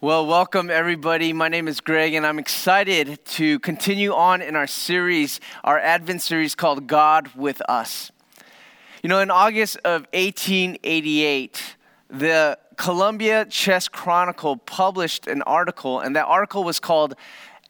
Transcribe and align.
Well, 0.00 0.26
welcome 0.26 0.70
everybody. 0.70 1.32
My 1.32 1.48
name 1.48 1.68
is 1.68 1.80
Greg, 1.80 2.14
and 2.14 2.26
I'm 2.26 2.38
excited 2.38 3.24
to 3.26 3.58
continue 3.60 4.12
on 4.12 4.42
in 4.42 4.56
our 4.56 4.66
series, 4.66 5.40
our 5.62 5.78
Advent 5.78 6.20
series 6.20 6.54
called 6.54 6.88
God 6.88 7.30
with 7.36 7.62
Us. 7.70 8.10
You 9.02 9.08
know, 9.08 9.20
in 9.20 9.30
August 9.30 9.76
of 9.78 10.02
1888, 10.12 11.76
the 12.10 12.58
Columbia 12.76 13.46
Chess 13.46 13.88
Chronicle 13.88 14.56
published 14.56 15.26
an 15.26 15.40
article, 15.42 16.00
and 16.00 16.16
that 16.16 16.26
article 16.26 16.64
was 16.64 16.80
called 16.80 17.14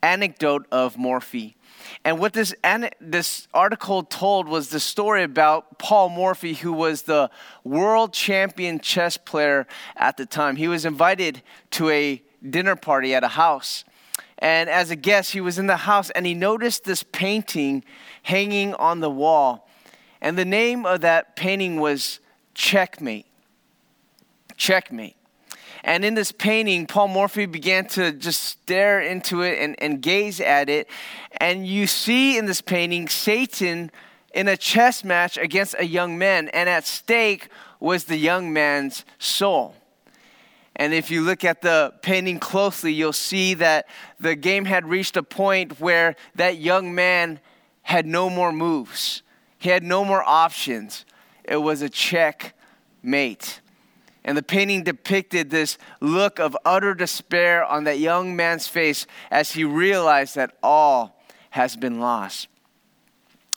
Anecdote 0.02 0.66
of 0.72 0.96
Morphy. 0.96 1.56
And 2.04 2.18
what 2.18 2.32
this, 2.32 2.54
this 3.00 3.48
article 3.52 4.02
told 4.02 4.48
was 4.48 4.70
the 4.70 4.80
story 4.80 5.22
about 5.22 5.78
Paul 5.78 6.08
Morphy, 6.08 6.54
who 6.54 6.72
was 6.72 7.02
the 7.02 7.30
world 7.62 8.12
champion 8.12 8.78
chess 8.78 9.16
player 9.16 9.66
at 9.96 10.16
the 10.16 10.26
time. 10.26 10.56
He 10.56 10.68
was 10.68 10.84
invited 10.84 11.42
to 11.72 11.90
a 11.90 12.22
dinner 12.48 12.76
party 12.76 13.14
at 13.14 13.24
a 13.24 13.28
house. 13.28 13.84
And 14.38 14.68
as 14.68 14.90
a 14.90 14.96
guest, 14.96 15.32
he 15.32 15.40
was 15.40 15.58
in 15.58 15.66
the 15.66 15.76
house 15.78 16.10
and 16.10 16.26
he 16.26 16.34
noticed 16.34 16.84
this 16.84 17.02
painting 17.02 17.84
hanging 18.22 18.74
on 18.74 19.00
the 19.00 19.10
wall. 19.10 19.68
And 20.20 20.36
the 20.36 20.44
name 20.44 20.86
of 20.86 21.02
that 21.02 21.36
painting 21.36 21.80
was 21.80 22.20
Checkmate. 22.54 23.26
Checkmate. 24.56 25.16
And 25.84 26.02
in 26.02 26.14
this 26.14 26.32
painting, 26.32 26.86
Paul 26.86 27.08
Morphy 27.08 27.44
began 27.44 27.86
to 27.88 28.10
just 28.10 28.42
stare 28.42 29.02
into 29.02 29.42
it 29.42 29.58
and, 29.58 29.76
and 29.82 30.00
gaze 30.00 30.40
at 30.40 30.70
it. 30.70 30.88
And 31.36 31.66
you 31.66 31.86
see 31.86 32.38
in 32.38 32.46
this 32.46 32.62
painting 32.62 33.06
Satan 33.06 33.90
in 34.32 34.48
a 34.48 34.56
chess 34.56 35.04
match 35.04 35.36
against 35.36 35.74
a 35.78 35.84
young 35.84 36.16
man, 36.16 36.48
and 36.48 36.70
at 36.70 36.86
stake 36.86 37.48
was 37.80 38.04
the 38.04 38.16
young 38.16 38.50
man's 38.50 39.04
soul. 39.18 39.74
And 40.74 40.94
if 40.94 41.10
you 41.10 41.20
look 41.20 41.44
at 41.44 41.60
the 41.60 41.92
painting 42.00 42.40
closely, 42.40 42.92
you'll 42.94 43.12
see 43.12 43.52
that 43.54 43.86
the 44.18 44.34
game 44.34 44.64
had 44.64 44.88
reached 44.88 45.18
a 45.18 45.22
point 45.22 45.80
where 45.80 46.16
that 46.34 46.56
young 46.56 46.94
man 46.94 47.40
had 47.82 48.06
no 48.06 48.30
more 48.30 48.52
moves. 48.52 49.22
He 49.58 49.68
had 49.68 49.84
no 49.84 50.02
more 50.02 50.24
options. 50.24 51.04
It 51.44 51.58
was 51.58 51.82
a 51.82 51.90
checkmate. 51.90 53.60
And 54.24 54.38
the 54.38 54.42
painting 54.42 54.84
depicted 54.84 55.50
this 55.50 55.76
look 56.00 56.38
of 56.38 56.56
utter 56.64 56.94
despair 56.94 57.64
on 57.64 57.84
that 57.84 57.98
young 57.98 58.34
man's 58.34 58.66
face 58.66 59.06
as 59.30 59.52
he 59.52 59.64
realized 59.64 60.34
that 60.36 60.56
all 60.62 61.22
has 61.50 61.76
been 61.76 62.00
lost. 62.00 62.48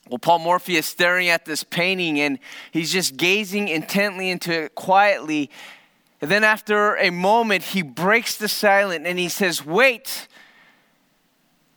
Well, 0.10 0.20
Paul 0.20 0.40
Morphy 0.40 0.76
is 0.76 0.86
staring 0.86 1.30
at 1.30 1.46
this 1.46 1.64
painting 1.64 2.20
and 2.20 2.40
he's 2.72 2.92
just 2.92 3.18
gazing 3.18 3.68
intently 3.68 4.30
into 4.30 4.64
it 4.64 4.76
quietly. 4.76 5.50
And 6.22 6.32
then, 6.32 6.44
after 6.44 6.96
a 6.96 7.12
moment, 7.12 7.64
he 7.64 7.82
breaks 7.82 8.38
the 8.38 8.48
silence 8.48 9.04
and 9.06 9.20
he 9.20 9.30
says, 9.30 9.66
Wait, 9.66 10.28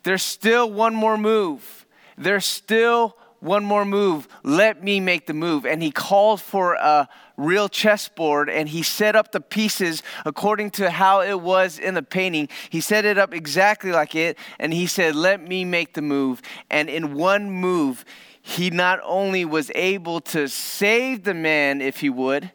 there's 0.02 0.22
still 0.22 0.70
one 0.70 0.94
more 0.94 1.18
move. 1.18 1.86
There's 2.16 2.46
still 2.46 3.16
one 3.40 3.64
more 3.64 3.84
move. 3.84 4.28
Let 4.42 4.84
me 4.84 5.00
make 5.00 5.26
the 5.26 5.34
move. 5.34 5.64
And 5.66 5.82
he 5.82 5.90
called 5.90 6.40
for 6.40 6.74
a 6.74 7.08
real 7.36 7.68
chessboard 7.68 8.50
and 8.50 8.68
he 8.68 8.82
set 8.82 9.16
up 9.16 9.32
the 9.32 9.40
pieces 9.40 10.02
according 10.26 10.70
to 10.72 10.90
how 10.90 11.22
it 11.22 11.40
was 11.40 11.78
in 11.78 11.94
the 11.94 12.02
painting. 12.02 12.48
He 12.68 12.80
set 12.80 13.04
it 13.04 13.18
up 13.18 13.34
exactly 13.34 13.92
like 13.92 14.14
it 14.14 14.38
and 14.58 14.72
he 14.72 14.86
said, 14.86 15.14
Let 15.14 15.40
me 15.46 15.64
make 15.64 15.94
the 15.94 16.02
move. 16.02 16.42
And 16.70 16.88
in 16.88 17.14
one 17.14 17.50
move, 17.50 18.04
he 18.42 18.70
not 18.70 19.00
only 19.04 19.44
was 19.44 19.70
able 19.74 20.20
to 20.20 20.48
save 20.48 21.24
the 21.24 21.34
man, 21.34 21.80
if 21.80 22.00
he 22.00 22.10
would, 22.10 22.52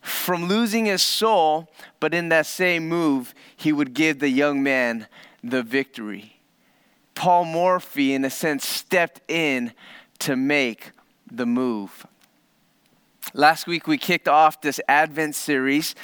from 0.00 0.46
losing 0.46 0.84
his 0.86 1.02
soul, 1.02 1.70
but 1.98 2.12
in 2.12 2.28
that 2.28 2.46
same 2.46 2.88
move, 2.88 3.34
he 3.56 3.72
would 3.72 3.94
give 3.94 4.18
the 4.18 4.28
young 4.28 4.62
man 4.62 5.06
the 5.42 5.62
victory. 5.62 6.40
Paul 7.14 7.44
Morphy, 7.44 8.12
in 8.12 8.24
a 8.24 8.30
sense, 8.30 8.66
stepped 8.66 9.20
in 9.28 9.72
to 10.20 10.36
make 10.36 10.92
the 11.30 11.46
move. 11.46 12.06
Last 13.32 13.66
week, 13.66 13.86
we 13.86 13.98
kicked 13.98 14.28
off 14.28 14.60
this 14.60 14.80
Advent 14.88 15.34
series 15.34 15.94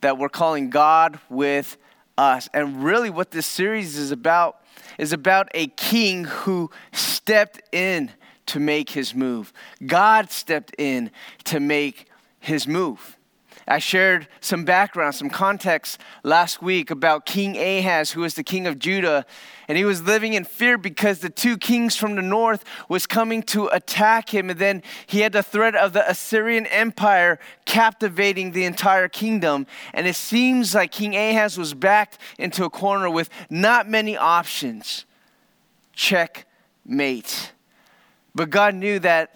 that 0.00 0.16
we're 0.16 0.28
calling 0.28 0.70
God 0.70 1.18
with 1.28 1.76
Us. 2.16 2.48
And 2.54 2.82
really, 2.82 3.10
what 3.10 3.30
this 3.30 3.46
series 3.46 3.96
is 3.96 4.10
about 4.10 4.60
is 4.96 5.12
about 5.12 5.48
a 5.54 5.66
king 5.66 6.24
who 6.24 6.70
stepped 6.92 7.60
in 7.72 8.10
to 8.46 8.58
make 8.58 8.90
his 8.90 9.14
move. 9.14 9.52
God 9.86 10.30
stepped 10.30 10.74
in 10.78 11.10
to 11.44 11.60
make 11.60 12.06
his 12.40 12.66
move. 12.66 13.17
I 13.68 13.78
shared 13.80 14.28
some 14.40 14.64
background, 14.64 15.14
some 15.14 15.28
context 15.28 16.00
last 16.22 16.62
week 16.62 16.90
about 16.90 17.26
King 17.26 17.56
Ahaz, 17.58 18.12
who 18.12 18.22
was 18.22 18.34
the 18.34 18.42
king 18.42 18.66
of 18.66 18.78
Judah, 18.78 19.26
and 19.68 19.76
he 19.76 19.84
was 19.84 20.02
living 20.02 20.32
in 20.32 20.44
fear 20.44 20.78
because 20.78 21.18
the 21.18 21.28
two 21.28 21.58
kings 21.58 21.94
from 21.94 22.16
the 22.16 22.22
north 22.22 22.64
was 22.88 23.06
coming 23.06 23.42
to 23.42 23.66
attack 23.66 24.30
him, 24.32 24.48
and 24.48 24.58
then 24.58 24.82
he 25.06 25.20
had 25.20 25.34
the 25.34 25.42
threat 25.42 25.76
of 25.76 25.92
the 25.92 26.08
Assyrian 26.08 26.64
Empire 26.66 27.38
captivating 27.66 28.52
the 28.52 28.64
entire 28.64 29.06
kingdom. 29.06 29.66
And 29.92 30.06
it 30.06 30.16
seems 30.16 30.74
like 30.74 30.90
King 30.90 31.14
Ahaz 31.14 31.58
was 31.58 31.74
backed 31.74 32.16
into 32.38 32.64
a 32.64 32.70
corner 32.70 33.10
with 33.10 33.28
not 33.50 33.86
many 33.86 34.16
options. 34.16 35.04
Checkmate. 35.92 37.52
But 38.34 38.48
God 38.48 38.74
knew 38.74 38.98
that 39.00 39.34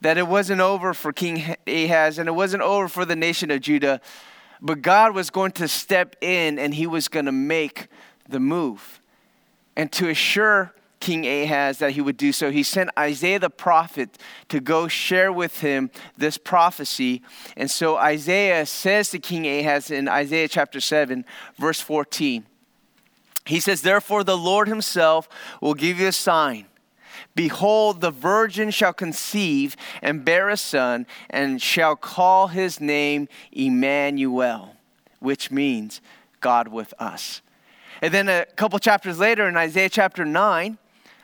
that 0.00 0.18
it 0.18 0.26
wasn't 0.26 0.60
over 0.60 0.94
for 0.94 1.12
King 1.12 1.56
Ahaz 1.66 2.18
and 2.18 2.28
it 2.28 2.32
wasn't 2.32 2.62
over 2.62 2.88
for 2.88 3.04
the 3.04 3.16
nation 3.16 3.50
of 3.50 3.60
Judah, 3.60 4.00
but 4.60 4.82
God 4.82 5.14
was 5.14 5.30
going 5.30 5.52
to 5.52 5.68
step 5.68 6.16
in 6.20 6.58
and 6.58 6.74
he 6.74 6.86
was 6.86 7.08
going 7.08 7.26
to 7.26 7.32
make 7.32 7.88
the 8.28 8.40
move. 8.40 9.00
And 9.76 9.92
to 9.92 10.08
assure 10.08 10.74
King 11.00 11.26
Ahaz 11.26 11.78
that 11.78 11.92
he 11.92 12.00
would 12.00 12.16
do 12.16 12.32
so, 12.32 12.50
he 12.50 12.62
sent 12.62 12.90
Isaiah 12.98 13.38
the 13.38 13.50
prophet 13.50 14.18
to 14.48 14.60
go 14.60 14.88
share 14.88 15.32
with 15.32 15.60
him 15.60 15.90
this 16.16 16.38
prophecy. 16.38 17.22
And 17.56 17.70
so 17.70 17.96
Isaiah 17.96 18.66
says 18.66 19.10
to 19.10 19.18
King 19.18 19.46
Ahaz 19.46 19.90
in 19.90 20.08
Isaiah 20.08 20.48
chapter 20.48 20.80
7, 20.80 21.24
verse 21.58 21.80
14, 21.80 22.46
he 23.44 23.60
says, 23.60 23.82
Therefore 23.82 24.24
the 24.24 24.36
Lord 24.36 24.68
himself 24.68 25.28
will 25.60 25.74
give 25.74 26.00
you 26.00 26.08
a 26.08 26.12
sign. 26.12 26.66
Behold, 27.36 28.00
the 28.00 28.10
virgin 28.10 28.70
shall 28.70 28.94
conceive 28.94 29.76
and 30.02 30.24
bear 30.24 30.48
a 30.48 30.56
son, 30.56 31.06
and 31.28 31.60
shall 31.60 31.94
call 31.94 32.48
his 32.48 32.80
name 32.80 33.28
Emmanuel, 33.52 34.74
which 35.20 35.50
means 35.50 36.00
God 36.40 36.68
with 36.68 36.94
us. 36.98 37.42
And 38.00 38.12
then 38.12 38.28
a 38.28 38.46
couple 38.56 38.78
chapters 38.78 39.18
later, 39.18 39.46
in 39.46 39.56
Isaiah 39.56 39.90
chapter 39.90 40.24
9, 40.24 40.78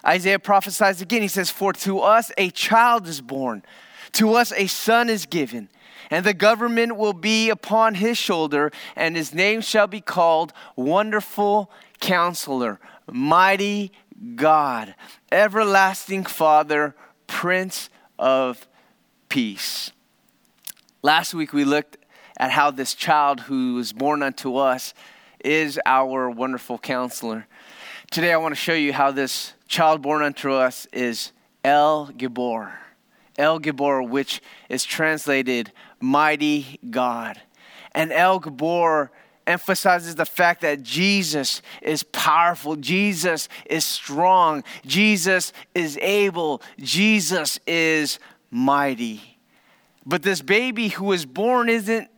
Isaiah 0.06 0.38
prophesies 0.38 1.00
again. 1.00 1.22
He 1.22 1.28
says, 1.28 1.50
For 1.50 1.72
to 1.72 2.00
us 2.00 2.30
a 2.36 2.50
child 2.50 3.08
is 3.08 3.22
born, 3.22 3.62
to 4.12 4.34
us 4.34 4.52
a 4.52 4.66
son 4.66 5.08
is 5.08 5.24
given, 5.24 5.70
and 6.10 6.26
the 6.26 6.34
government 6.34 6.96
will 6.96 7.14
be 7.14 7.48
upon 7.48 7.94
his 7.94 8.18
shoulder, 8.18 8.70
and 8.96 9.16
his 9.16 9.32
name 9.32 9.62
shall 9.62 9.86
be 9.86 10.02
called 10.02 10.52
Wonderful 10.76 11.70
Counselor, 12.00 12.80
Mighty 13.10 13.92
God, 14.36 14.94
everlasting 15.32 16.24
Father, 16.24 16.94
Prince 17.26 17.90
of 18.18 18.68
Peace. 19.28 19.90
Last 21.02 21.34
week 21.34 21.52
we 21.52 21.64
looked 21.64 21.96
at 22.36 22.52
how 22.52 22.70
this 22.70 22.94
child 22.94 23.40
who 23.40 23.74
was 23.74 23.92
born 23.92 24.22
unto 24.22 24.56
us 24.56 24.94
is 25.44 25.80
our 25.84 26.30
wonderful 26.30 26.78
counselor. 26.78 27.48
Today 28.12 28.32
I 28.32 28.36
want 28.36 28.52
to 28.52 28.60
show 28.60 28.74
you 28.74 28.92
how 28.92 29.10
this 29.10 29.54
child 29.66 30.02
born 30.02 30.22
unto 30.22 30.52
us 30.52 30.86
is 30.92 31.32
El 31.64 32.08
Gibor. 32.08 32.72
El 33.36 33.58
Gibor, 33.58 34.08
which 34.08 34.40
is 34.68 34.84
translated 34.84 35.72
mighty 36.00 36.78
God. 36.90 37.40
And 37.92 38.12
El 38.12 38.40
Gibor 38.40 39.08
emphasizes 39.46 40.14
the 40.14 40.24
fact 40.24 40.60
that 40.62 40.82
Jesus 40.82 41.62
is 41.80 42.02
powerful, 42.02 42.76
Jesus 42.76 43.48
is 43.66 43.84
strong, 43.84 44.64
Jesus 44.86 45.52
is 45.74 45.98
able, 45.98 46.62
Jesus 46.78 47.58
is 47.66 48.18
mighty. 48.50 49.38
But 50.04 50.22
this 50.22 50.42
baby 50.42 50.88
who 50.88 51.06
was 51.06 51.24
born 51.24 51.68
isn't 51.68 52.08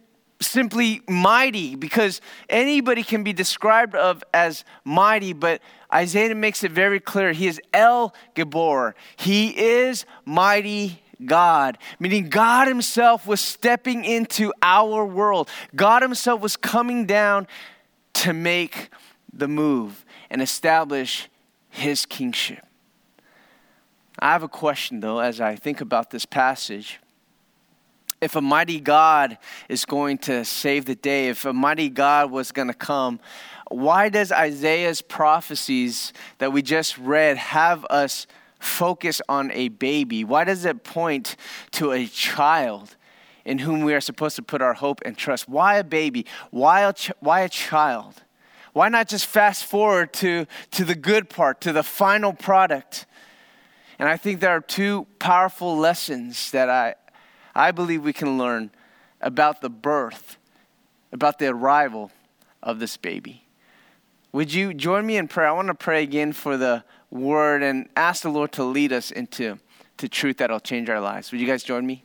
simply 0.40 1.00
mighty 1.08 1.75
because 1.75 2.20
anybody 2.48 3.02
can 3.02 3.22
be 3.22 3.32
described 3.32 3.94
of 3.94 4.22
as 4.34 4.64
mighty 4.84 5.32
but 5.32 5.60
isaiah 5.93 6.34
makes 6.34 6.64
it 6.64 6.72
very 6.72 7.00
clear 7.00 7.32
he 7.32 7.46
is 7.46 7.60
el 7.72 8.12
gibor 8.34 8.94
he 9.16 9.48
is 9.56 10.04
mighty 10.25 11.00
God, 11.25 11.78
meaning 11.99 12.28
God 12.28 12.69
Himself 12.69 13.26
was 13.26 13.40
stepping 13.40 14.05
into 14.05 14.52
our 14.62 15.05
world. 15.05 15.49
God 15.75 16.02
Himself 16.02 16.40
was 16.40 16.56
coming 16.56 17.06
down 17.06 17.46
to 18.14 18.32
make 18.32 18.90
the 19.32 19.49
move 19.49 20.05
and 20.31 20.40
establish 20.40 21.28
His 21.69 22.06
kingship. 22.06 22.64
I 24.19 24.32
have 24.32 24.43
a 24.43 24.49
question 24.49 25.00
though 25.00 25.19
as 25.19 25.40
I 25.40 25.56
think 25.56 25.81
about 25.81 26.11
this 26.11 26.25
passage. 26.25 27.00
if 28.25 28.37
a 28.37 28.40
mighty 28.40 28.81
God 28.81 29.38
is 29.69 29.84
going 29.84 30.19
to 30.19 30.44
save 30.44 30.87
the 30.87 30.94
day, 30.94 31.28
if 31.28 31.44
a 31.44 31.52
mighty 31.52 31.90
God 31.90 32.31
was 32.31 32.52
going 32.52 32.69
to 32.69 32.75
come, 32.75 33.20
why 33.70 34.08
does 34.08 34.32
Isaiah's 34.32 35.02
prophecies 35.02 36.12
that 36.38 36.52
we 36.52 36.62
just 36.62 36.96
read 36.99 37.37
have 37.37 37.84
us 37.90 38.26
focus 38.64 39.20
on 39.28 39.50
a 39.52 39.69
baby? 39.69 40.25
Why 40.25 40.44
does 40.44 40.64
it 40.64 40.84
point 40.84 41.37
to 41.72 41.93
a 41.93 42.06
child 42.06 42.96
in 43.44 43.58
whom 43.58 43.82
we 43.82 43.94
are 43.94 44.00
supposed 44.00 44.37
to 44.37 44.43
put 44.43 44.62
our 44.62 44.75
hope 44.75 45.00
and 45.05 45.16
trust? 45.16 45.49
Why 45.49 45.76
a 45.76 45.84
baby? 45.84 46.26
Why 46.50 46.81
a, 46.82 46.93
ch- 46.93 47.12
why 47.20 47.40
a 47.40 47.49
child? 47.49 48.22
Why 48.72 48.88
not 48.88 49.08
just 49.08 49.26
fast 49.26 49.64
forward 49.64 50.12
to, 50.14 50.46
to 50.72 50.84
the 50.84 50.94
good 50.96 51.28
part, 51.28 51.61
to 51.62 51.72
the 51.72 51.82
final 51.82 52.32
product? 52.32 53.06
And 53.99 54.08
I 54.08 54.16
think 54.16 54.40
there 54.40 54.50
are 54.50 54.61
two 54.61 55.06
powerful 55.19 55.76
lessons 55.76 56.50
that 56.50 56.69
I, 56.69 56.96
I 57.55 57.70
believe 57.70 58.02
we 58.02 58.12
can 58.12 58.37
learn 58.37 58.70
about 59.20 59.60
the 59.60 59.70
birth, 59.70 60.37
about 61.12 61.38
the 61.38 61.46
arrival 61.46 62.10
of 62.62 62.81
this 62.81 62.96
baby. 62.96 63.44
Would 64.32 64.52
you 64.52 64.75
join 64.75 65.06
me 65.06 65.17
in 65.17 65.28
prayer? 65.28 65.46
I 65.46 65.52
want 65.52 65.69
to 65.69 65.75
pray 65.75 66.02
again 66.02 66.32
for 66.32 66.56
the 66.56 66.82
word 67.14 67.62
and 67.62 67.88
ask 67.96 68.22
the 68.22 68.28
Lord 68.28 68.52
to 68.52 68.64
lead 68.64 68.93
us 68.93 69.11
into 69.11 69.58
to 69.96 70.08
truth 70.08 70.38
that'll 70.38 70.61
change 70.61 70.90
our 70.90 71.00
lives. 71.00 71.31
Would 71.31 71.40
you 71.40 71.46
guys 71.46 71.62
join 71.62 71.87
me? 71.87 72.05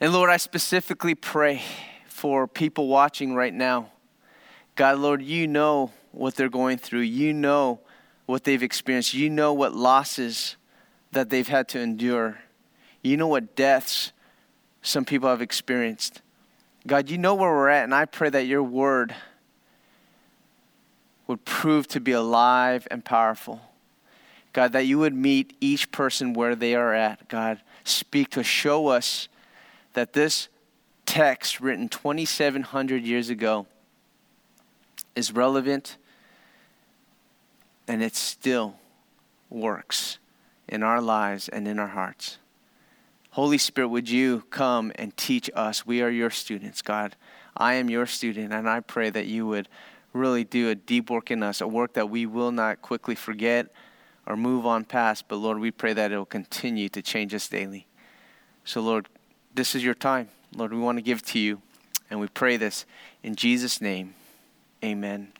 And 0.00 0.12
Lord, 0.12 0.30
I 0.30 0.36
specifically 0.36 1.14
pray 1.14 1.60
for 2.06 2.46
people 2.46 2.86
watching 2.86 3.34
right 3.34 3.52
now. 3.52 3.90
God, 4.76 4.98
Lord, 4.98 5.22
you 5.22 5.46
know 5.46 5.90
what 6.12 6.36
they're 6.36 6.48
going 6.48 6.78
through. 6.78 7.00
You 7.00 7.32
know 7.32 7.80
what 8.26 8.44
they've 8.44 8.62
experienced. 8.62 9.12
You 9.12 9.28
know 9.28 9.52
what 9.52 9.74
losses 9.74 10.56
that 11.12 11.30
they've 11.30 11.46
had 11.46 11.68
to 11.68 11.80
endure. 11.80 12.38
You 13.02 13.16
know 13.16 13.28
what 13.28 13.56
deaths 13.56 14.12
some 14.82 15.04
people 15.04 15.28
have 15.28 15.42
experienced. 15.42 16.22
God, 16.86 17.08
you 17.08 17.18
know 17.18 17.34
where 17.34 17.50
we're 17.50 17.68
at, 17.68 17.84
and 17.84 17.94
I 17.94 18.04
pray 18.04 18.30
that 18.30 18.46
your 18.46 18.62
word 18.62 19.14
would 21.26 21.44
prove 21.44 21.88
to 21.88 22.00
be 22.00 22.12
alive 22.12 22.86
and 22.90 23.04
powerful. 23.04 23.60
God, 24.52 24.72
that 24.72 24.86
you 24.86 24.98
would 24.98 25.14
meet 25.14 25.56
each 25.60 25.90
person 25.90 26.32
where 26.32 26.54
they 26.54 26.74
are 26.74 26.94
at. 26.94 27.28
God, 27.28 27.60
speak 27.82 28.30
to 28.30 28.44
show 28.44 28.88
us 28.88 29.28
that 29.94 30.12
this 30.12 30.48
text 31.06 31.60
written 31.60 31.88
2,700 31.88 33.02
years 33.04 33.30
ago 33.30 33.66
is 35.16 35.32
relevant 35.32 35.96
and 37.86 38.02
it 38.02 38.14
still 38.14 38.76
works 39.50 40.18
in 40.68 40.82
our 40.82 41.00
lives 41.00 41.48
and 41.48 41.68
in 41.68 41.78
our 41.78 41.88
hearts. 41.88 42.38
Holy 43.30 43.58
Spirit, 43.58 43.88
would 43.88 44.08
you 44.08 44.44
come 44.50 44.92
and 44.94 45.16
teach 45.16 45.50
us? 45.54 45.84
We 45.84 46.02
are 46.02 46.08
your 46.08 46.30
students, 46.30 46.82
God. 46.82 47.16
I 47.56 47.74
am 47.74 47.90
your 47.90 48.06
student, 48.06 48.52
and 48.52 48.68
I 48.68 48.80
pray 48.80 49.10
that 49.10 49.26
you 49.26 49.46
would 49.46 49.68
really 50.14 50.44
do 50.44 50.70
a 50.70 50.74
deep 50.74 51.10
work 51.10 51.30
in 51.30 51.42
us, 51.42 51.60
a 51.60 51.68
work 51.68 51.94
that 51.94 52.08
we 52.08 52.24
will 52.24 52.52
not 52.52 52.80
quickly 52.80 53.14
forget 53.14 53.66
or 54.26 54.36
move 54.36 54.64
on 54.64 54.84
past. 54.84 55.28
But 55.28 55.36
Lord, 55.36 55.58
we 55.58 55.70
pray 55.70 55.92
that 55.92 56.12
it 56.12 56.16
will 56.16 56.24
continue 56.24 56.88
to 56.90 57.02
change 57.02 57.34
us 57.34 57.48
daily. 57.48 57.86
So, 58.64 58.80
Lord, 58.80 59.08
this 59.54 59.74
is 59.74 59.84
your 59.84 59.94
time. 59.94 60.28
Lord, 60.54 60.72
we 60.72 60.78
want 60.78 60.98
to 60.98 61.02
give 61.02 61.22
to 61.26 61.38
you. 61.38 61.60
And 62.10 62.20
we 62.20 62.28
pray 62.28 62.56
this 62.56 62.86
in 63.22 63.34
Jesus' 63.34 63.80
name. 63.80 64.14
Amen. 64.82 65.32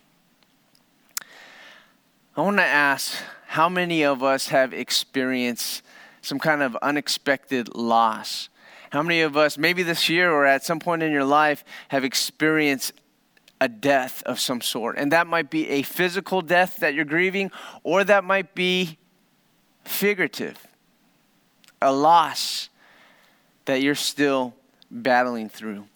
I 2.36 2.40
want 2.40 2.56
to 2.56 2.64
ask 2.64 3.16
how 3.46 3.68
many 3.68 4.02
of 4.02 4.22
us 4.22 4.48
have 4.48 4.74
experienced 4.74 5.82
some 6.24 6.38
kind 6.38 6.62
of 6.62 6.74
unexpected 6.76 7.74
loss? 7.74 8.48
How 8.90 9.02
many 9.02 9.20
of 9.20 9.36
us, 9.36 9.58
maybe 9.58 9.82
this 9.82 10.08
year 10.08 10.32
or 10.32 10.46
at 10.46 10.64
some 10.64 10.80
point 10.80 11.02
in 11.02 11.12
your 11.12 11.24
life, 11.24 11.64
have 11.88 12.04
experienced 12.04 12.92
a 13.64 13.68
death 13.68 14.22
of 14.26 14.38
some 14.38 14.60
sort. 14.60 14.98
And 14.98 15.10
that 15.12 15.26
might 15.26 15.48
be 15.48 15.70
a 15.70 15.80
physical 15.80 16.42
death 16.42 16.76
that 16.80 16.92
you're 16.92 17.06
grieving, 17.06 17.50
or 17.82 18.04
that 18.04 18.22
might 18.22 18.54
be 18.54 18.98
figurative, 19.84 20.58
a 21.80 21.90
loss 21.90 22.68
that 23.64 23.80
you're 23.80 23.94
still 23.94 24.54
battling 24.90 25.48
through. 25.48 25.86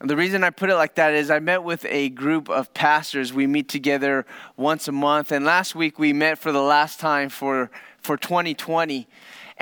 The 0.00 0.16
reason 0.16 0.44
I 0.44 0.50
put 0.50 0.68
it 0.68 0.74
like 0.74 0.96
that 0.96 1.14
is 1.14 1.30
I 1.30 1.38
met 1.38 1.64
with 1.64 1.86
a 1.88 2.10
group 2.10 2.50
of 2.50 2.74
pastors. 2.74 3.32
We 3.32 3.46
meet 3.46 3.70
together 3.70 4.26
once 4.58 4.86
a 4.86 4.92
month. 4.92 5.32
And 5.32 5.46
last 5.46 5.74
week 5.74 5.98
we 5.98 6.12
met 6.12 6.36
for 6.36 6.52
the 6.52 6.60
last 6.60 7.00
time 7.00 7.30
for, 7.30 7.70
for 8.02 8.18
2020. 8.18 9.08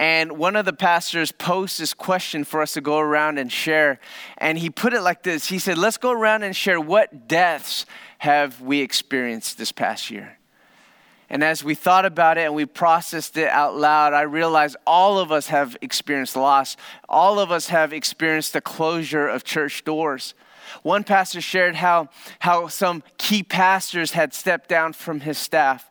And 0.01 0.39
one 0.39 0.57
of 0.57 0.65
the 0.65 0.73
pastors 0.73 1.31
posed 1.31 1.79
this 1.79 1.93
question 1.93 2.45
for 2.45 2.63
us 2.63 2.73
to 2.73 2.81
go 2.81 2.99
around 2.99 3.37
and 3.37 3.53
share. 3.53 4.01
And 4.39 4.57
he 4.57 4.71
put 4.71 4.95
it 4.95 5.03
like 5.03 5.23
this 5.23 5.47
He 5.47 5.59
said, 5.59 5.77
Let's 5.77 5.99
go 5.99 6.11
around 6.11 6.43
and 6.43 6.57
share 6.57 6.81
what 6.81 7.29
deaths 7.29 7.85
have 8.17 8.63
we 8.63 8.81
experienced 8.81 9.59
this 9.59 9.73
past 9.73 10.11
year. 10.11 10.39
And 11.29 11.45
as 11.45 11.63
we 11.63 11.75
thought 11.75 12.07
about 12.07 12.39
it 12.39 12.47
and 12.47 12.55
we 12.55 12.65
processed 12.65 13.37
it 13.37 13.49
out 13.49 13.77
loud, 13.77 14.15
I 14.15 14.23
realized 14.23 14.77
all 14.87 15.19
of 15.19 15.31
us 15.31 15.49
have 15.49 15.77
experienced 15.83 16.35
loss. 16.35 16.79
All 17.07 17.39
of 17.39 17.53
us 17.53 17.69
have 17.69 17.93
experienced 17.93 18.55
the 18.55 18.63
closure 18.63 19.29
of 19.29 19.45
church 19.45 19.85
doors. 19.85 20.33
One 20.83 21.05
pastor 21.05 21.43
shared 21.43 21.75
how, 21.75 22.09
how 22.39 22.69
some 22.69 23.03
key 23.19 23.43
pastors 23.43 24.13
had 24.13 24.33
stepped 24.33 24.71
down 24.71 24.95
from 24.95 25.21
his 25.21 25.37
staff. 25.37 25.90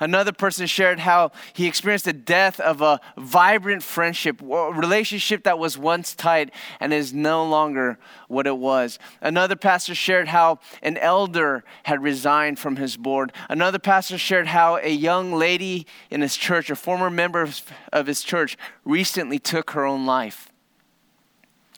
Another 0.00 0.32
person 0.32 0.66
shared 0.66 1.00
how 1.00 1.30
he 1.52 1.66
experienced 1.66 2.06
the 2.06 2.14
death 2.14 2.58
of 2.58 2.80
a 2.80 3.00
vibrant 3.18 3.82
friendship, 3.82 4.40
a 4.40 4.72
relationship 4.72 5.44
that 5.44 5.58
was 5.58 5.76
once 5.76 6.14
tight 6.14 6.50
and 6.80 6.92
is 6.92 7.12
no 7.12 7.44
longer 7.44 7.98
what 8.26 8.46
it 8.46 8.56
was. 8.56 8.98
Another 9.20 9.56
pastor 9.56 9.94
shared 9.94 10.28
how 10.28 10.58
an 10.82 10.96
elder 10.96 11.64
had 11.82 12.02
resigned 12.02 12.58
from 12.58 12.76
his 12.76 12.96
board. 12.96 13.32
Another 13.50 13.78
pastor 13.78 14.16
shared 14.16 14.46
how 14.46 14.76
a 14.78 14.90
young 14.90 15.34
lady 15.34 15.86
in 16.10 16.22
his 16.22 16.36
church, 16.36 16.70
a 16.70 16.76
former 16.76 17.10
member 17.10 17.46
of 17.92 18.06
his 18.06 18.22
church, 18.22 18.56
recently 18.84 19.38
took 19.38 19.72
her 19.72 19.84
own 19.84 20.06
life. 20.06 20.50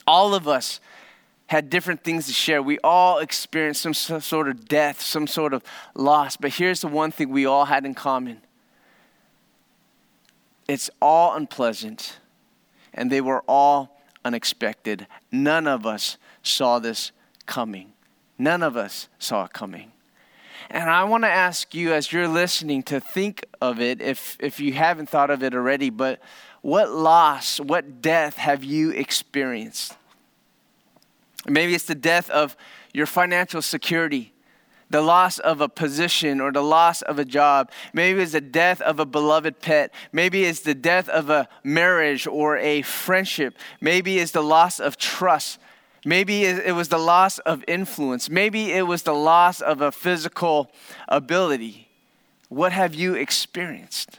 All 0.06 0.34
of 0.34 0.46
us 0.46 0.80
had 1.52 1.69
different 1.69 2.02
things 2.02 2.26
to 2.26 2.32
share. 2.32 2.62
We 2.62 2.78
all 2.82 3.19
experienced 3.19 3.82
some 3.82 3.93
sort 3.93 4.49
of 4.49 4.66
death, 4.66 5.02
some 5.02 5.26
sort 5.26 5.52
of 5.52 5.62
loss. 5.94 6.34
But 6.34 6.54
here's 6.54 6.81
the 6.81 6.88
one 6.88 7.10
thing 7.10 7.28
we 7.28 7.44
all 7.44 7.66
had 7.66 7.84
in 7.84 7.94
common 7.94 8.40
it's 10.66 10.88
all 11.02 11.34
unpleasant, 11.34 12.19
and 12.94 13.12
they 13.12 13.20
were 13.20 13.44
all 13.46 14.00
unexpected. 14.25 15.06
None 15.31 15.66
of 15.66 15.84
us 15.84 16.16
saw 16.43 16.78
this 16.78 17.12
coming. 17.44 17.93
None 18.38 18.62
of 18.62 18.75
us 18.75 19.08
saw 19.19 19.44
it 19.44 19.53
coming. 19.53 19.93
And 20.70 20.88
I 20.88 21.05
want 21.05 21.24
to 21.24 21.29
ask 21.29 21.74
you, 21.74 21.93
as 21.93 22.12
you're 22.12 22.29
listening, 22.29 22.82
to 22.84 22.98
think 22.98 23.44
of 23.60 23.79
it, 23.79 24.00
if, 24.00 24.38
if 24.41 24.58
you 24.58 24.72
haven't 24.72 25.10
thought 25.10 25.29
of 25.29 25.43
it 25.43 25.53
already, 25.53 25.91
but 25.91 26.19
what 26.62 26.91
loss, 26.91 27.60
what 27.60 28.00
death 28.00 28.38
have 28.38 28.65
you 28.65 28.91
experienced? 28.91 29.98
Maybe 31.49 31.75
it's 31.75 31.84
the 31.84 31.94
death 31.94 32.31
of 32.31 32.56
your 32.93 33.06
financial 33.06 33.63
security, 33.63 34.32
the 34.91 35.03
loss 35.03 35.39
of 35.39 35.61
a 35.61 35.69
position 35.69 36.41
or 36.41 36.53
the 36.53 36.63
loss 36.63 37.03
of 37.03 37.19
a 37.19 37.25
job. 37.25 37.70
Maybe 37.93 38.20
it's 38.20 38.32
the 38.32 38.41
death 38.41 38.81
of 38.82 39.01
a 39.01 39.06
beloved 39.06 39.61
pet. 39.61 39.93
Maybe 40.13 40.44
it's 40.44 40.61
the 40.61 40.75
death 40.75 41.08
of 41.08 41.31
a 41.31 41.49
marriage 41.65 42.27
or 42.27 42.58
a 42.58 42.82
friendship. 42.82 43.56
Maybe 43.81 44.19
it's 44.19 44.32
the 44.32 44.43
loss 44.43 44.79
of 44.79 44.96
trust. 44.96 45.58
Maybe 46.05 46.44
it 46.44 46.75
was 46.75 46.89
the 46.89 46.99
loss 46.99 47.39
of 47.41 47.65
influence. 47.69 48.29
Maybe 48.29 48.72
it 48.72 48.87
was 48.87 49.03
the 49.03 49.15
loss 49.15 49.61
of 49.61 49.81
a 49.81 49.93
physical 49.93 50.70
ability. 51.08 51.89
What 52.49 52.72
have 52.72 52.94
you 52.94 53.15
experienced? 53.15 54.19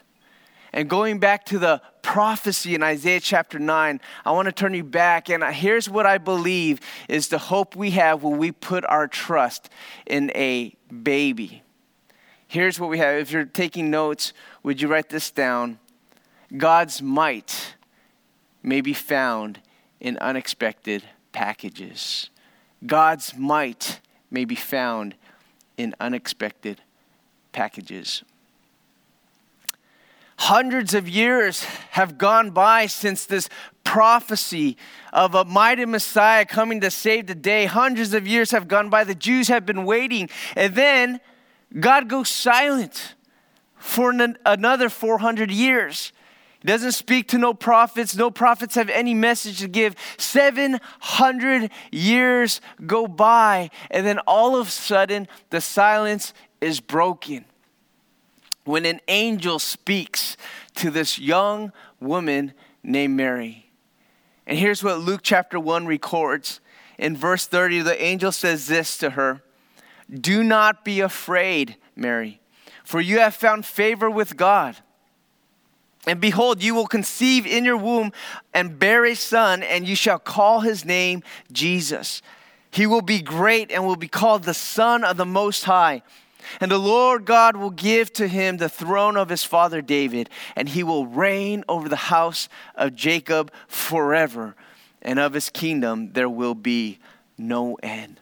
And 0.73 0.89
going 0.89 1.19
back 1.19 1.45
to 1.45 1.59
the 1.59 1.81
prophecy 2.01 2.73
in 2.73 2.81
Isaiah 2.81 3.19
chapter 3.19 3.59
9, 3.59 4.01
I 4.25 4.31
want 4.31 4.47
to 4.47 4.51
turn 4.51 4.73
you 4.73 4.83
back. 4.83 5.29
And 5.29 5.43
here's 5.43 5.87
what 5.87 6.07
I 6.07 6.17
believe 6.17 6.79
is 7.07 7.27
the 7.27 7.37
hope 7.37 7.75
we 7.75 7.91
have 7.91 8.23
when 8.23 8.37
we 8.37 8.51
put 8.51 8.83
our 8.85 9.07
trust 9.07 9.69
in 10.07 10.31
a 10.33 10.75
baby. 11.03 11.61
Here's 12.47 12.79
what 12.79 12.89
we 12.89 12.97
have. 12.97 13.17
If 13.17 13.31
you're 13.31 13.45
taking 13.45 13.91
notes, 13.91 14.33
would 14.63 14.81
you 14.81 14.87
write 14.87 15.09
this 15.09 15.29
down? 15.29 15.79
God's 16.55 17.01
might 17.01 17.75
may 18.63 18.81
be 18.81 18.93
found 18.93 19.59
in 19.99 20.17
unexpected 20.17 21.03
packages. 21.31 22.29
God's 22.85 23.35
might 23.35 23.99
may 24.31 24.45
be 24.45 24.55
found 24.55 25.15
in 25.77 25.95
unexpected 25.99 26.81
packages. 27.51 28.23
Hundreds 30.37 30.93
of 30.93 31.07
years 31.07 31.63
have 31.91 32.17
gone 32.17 32.51
by 32.51 32.85
since 32.85 33.25
this 33.25 33.49
prophecy 33.83 34.77
of 35.11 35.35
a 35.35 35.45
mighty 35.45 35.85
Messiah 35.85 36.45
coming 36.45 36.81
to 36.81 36.89
save 36.89 37.27
the 37.27 37.35
day. 37.35 37.65
Hundreds 37.65 38.13
of 38.13 38.27
years 38.27 38.51
have 38.51 38.67
gone 38.67 38.89
by. 38.89 39.03
The 39.03 39.15
Jews 39.15 39.47
have 39.47 39.65
been 39.65 39.85
waiting. 39.85 40.29
And 40.55 40.75
then 40.75 41.19
God 41.79 42.09
goes 42.09 42.29
silent 42.29 43.15
for 43.75 44.11
an, 44.11 44.37
another 44.45 44.89
400 44.89 45.51
years. 45.51 46.11
He 46.61 46.67
doesn't 46.67 46.93
speak 46.93 47.27
to 47.29 47.37
no 47.37 47.53
prophets. 47.53 48.15
No 48.15 48.31
prophets 48.31 48.75
have 48.75 48.89
any 48.89 49.13
message 49.13 49.59
to 49.59 49.67
give. 49.67 49.95
700 50.17 51.69
years 51.91 52.61
go 52.85 53.05
by, 53.05 53.69
and 53.91 54.05
then 54.05 54.19
all 54.19 54.55
of 54.55 54.69
a 54.69 54.71
sudden, 54.71 55.27
the 55.49 55.59
silence 55.59 56.33
is 56.61 56.79
broken. 56.79 57.45
When 58.65 58.85
an 58.85 59.01
angel 59.07 59.59
speaks 59.59 60.37
to 60.75 60.89
this 60.89 61.19
young 61.19 61.71
woman 61.99 62.53
named 62.83 63.15
Mary. 63.15 63.69
And 64.45 64.57
here's 64.57 64.83
what 64.83 64.99
Luke 64.99 65.21
chapter 65.23 65.59
1 65.59 65.85
records. 65.85 66.59
In 66.97 67.17
verse 67.17 67.45
30, 67.45 67.81
the 67.81 68.01
angel 68.01 68.31
says 68.31 68.67
this 68.67 68.97
to 68.99 69.11
her 69.11 69.41
Do 70.09 70.43
not 70.43 70.85
be 70.85 70.99
afraid, 70.99 71.77
Mary, 71.95 72.39
for 72.83 73.01
you 73.01 73.19
have 73.19 73.35
found 73.35 73.65
favor 73.65 74.09
with 74.09 74.37
God. 74.37 74.77
And 76.05 76.19
behold, 76.19 76.61
you 76.61 76.75
will 76.75 76.87
conceive 76.87 77.45
in 77.47 77.63
your 77.63 77.77
womb 77.77 78.11
and 78.53 78.77
bear 78.77 79.05
a 79.05 79.15
son, 79.15 79.63
and 79.63 79.87
you 79.87 79.95
shall 79.95 80.19
call 80.19 80.59
his 80.59 80.83
name 80.83 81.23
Jesus. 81.51 82.21
He 82.71 82.85
will 82.85 83.01
be 83.01 83.21
great 83.21 83.71
and 83.71 83.85
will 83.85 83.95
be 83.95 84.09
called 84.09 84.43
the 84.43 84.53
Son 84.53 85.03
of 85.03 85.15
the 85.15 85.25
Most 85.25 85.63
High. 85.63 86.01
And 86.59 86.71
the 86.71 86.77
Lord 86.77 87.25
God 87.25 87.55
will 87.55 87.71
give 87.71 88.11
to 88.13 88.27
him 88.27 88.57
the 88.57 88.69
throne 88.69 89.17
of 89.17 89.29
his 89.29 89.43
father 89.43 89.81
David, 89.81 90.29
and 90.55 90.69
he 90.69 90.83
will 90.83 91.05
reign 91.05 91.63
over 91.67 91.89
the 91.89 91.95
house 91.95 92.49
of 92.75 92.95
Jacob 92.95 93.51
forever, 93.67 94.55
and 95.01 95.19
of 95.19 95.33
his 95.33 95.49
kingdom 95.49 96.13
there 96.13 96.29
will 96.29 96.55
be 96.55 96.99
no 97.37 97.75
end. 97.83 98.19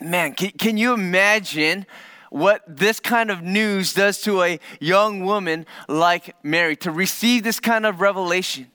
Man, 0.00 0.34
can, 0.34 0.50
can 0.50 0.76
you 0.76 0.94
imagine? 0.94 1.86
what 2.32 2.62
this 2.66 2.98
kind 2.98 3.30
of 3.30 3.42
news 3.42 3.92
does 3.92 4.22
to 4.22 4.42
a 4.42 4.58
young 4.80 5.22
woman 5.22 5.66
like 5.86 6.34
Mary 6.42 6.74
to 6.74 6.90
receive 6.90 7.44
this 7.44 7.60
kind 7.60 7.84
of 7.84 8.00
revelation. 8.00 8.71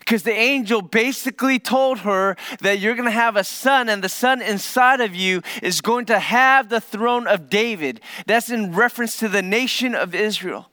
Because 0.00 0.24
the 0.24 0.32
angel 0.32 0.82
basically 0.82 1.58
told 1.58 2.00
her 2.00 2.36
that 2.60 2.80
you're 2.80 2.96
going 2.96 3.04
to 3.04 3.12
have 3.12 3.36
a 3.36 3.44
son, 3.44 3.88
and 3.88 4.02
the 4.02 4.08
son 4.08 4.42
inside 4.42 5.00
of 5.00 5.14
you 5.14 5.42
is 5.62 5.80
going 5.80 6.06
to 6.06 6.18
have 6.18 6.68
the 6.68 6.80
throne 6.80 7.26
of 7.28 7.48
David. 7.48 8.00
That's 8.26 8.50
in 8.50 8.74
reference 8.74 9.18
to 9.18 9.28
the 9.28 9.42
nation 9.42 9.94
of 9.94 10.14
Israel. 10.14 10.68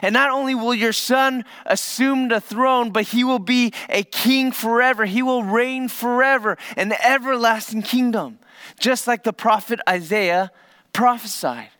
And 0.00 0.12
not 0.12 0.30
only 0.30 0.54
will 0.54 0.74
your 0.74 0.92
son 0.92 1.44
assume 1.66 2.28
the 2.28 2.40
throne, 2.40 2.90
but 2.90 3.04
he 3.04 3.24
will 3.24 3.38
be 3.38 3.72
a 3.88 4.02
king 4.02 4.52
forever. 4.52 5.04
He 5.06 5.22
will 5.22 5.42
reign 5.42 5.88
forever, 5.88 6.56
an 6.76 6.92
everlasting 6.92 7.82
kingdom, 7.82 8.38
just 8.78 9.06
like 9.06 9.22
the 9.22 9.32
prophet 9.32 9.80
Isaiah 9.88 10.52
prophesied. 10.92 11.70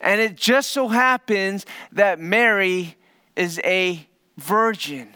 And 0.00 0.20
it 0.20 0.36
just 0.36 0.70
so 0.70 0.88
happens 0.88 1.66
that 1.92 2.18
Mary 2.18 2.96
is 3.34 3.60
a 3.64 4.06
virgin, 4.36 5.14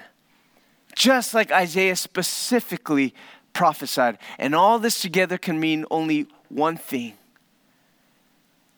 just 1.01 1.33
like 1.33 1.51
Isaiah 1.51 1.97
specifically 1.97 3.15
prophesied. 3.55 4.19
And 4.39 4.55
all 4.55 4.79
this 4.79 5.01
together 5.01 5.39
can 5.39 5.59
mean 5.59 5.87
only 5.91 6.27
one 6.51 6.77
thing 6.77 7.15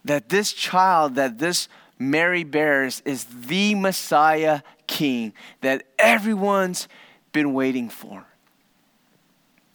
that 0.04 0.28
this 0.28 0.52
child, 0.52 1.16
that 1.16 1.40
this 1.40 1.66
Mary 1.98 2.44
bears, 2.44 3.02
is 3.04 3.24
the 3.24 3.74
Messiah 3.74 4.62
King 4.86 5.32
that 5.62 5.82
everyone's 5.98 6.86
been 7.32 7.54
waiting 7.54 7.88
for. 7.88 8.24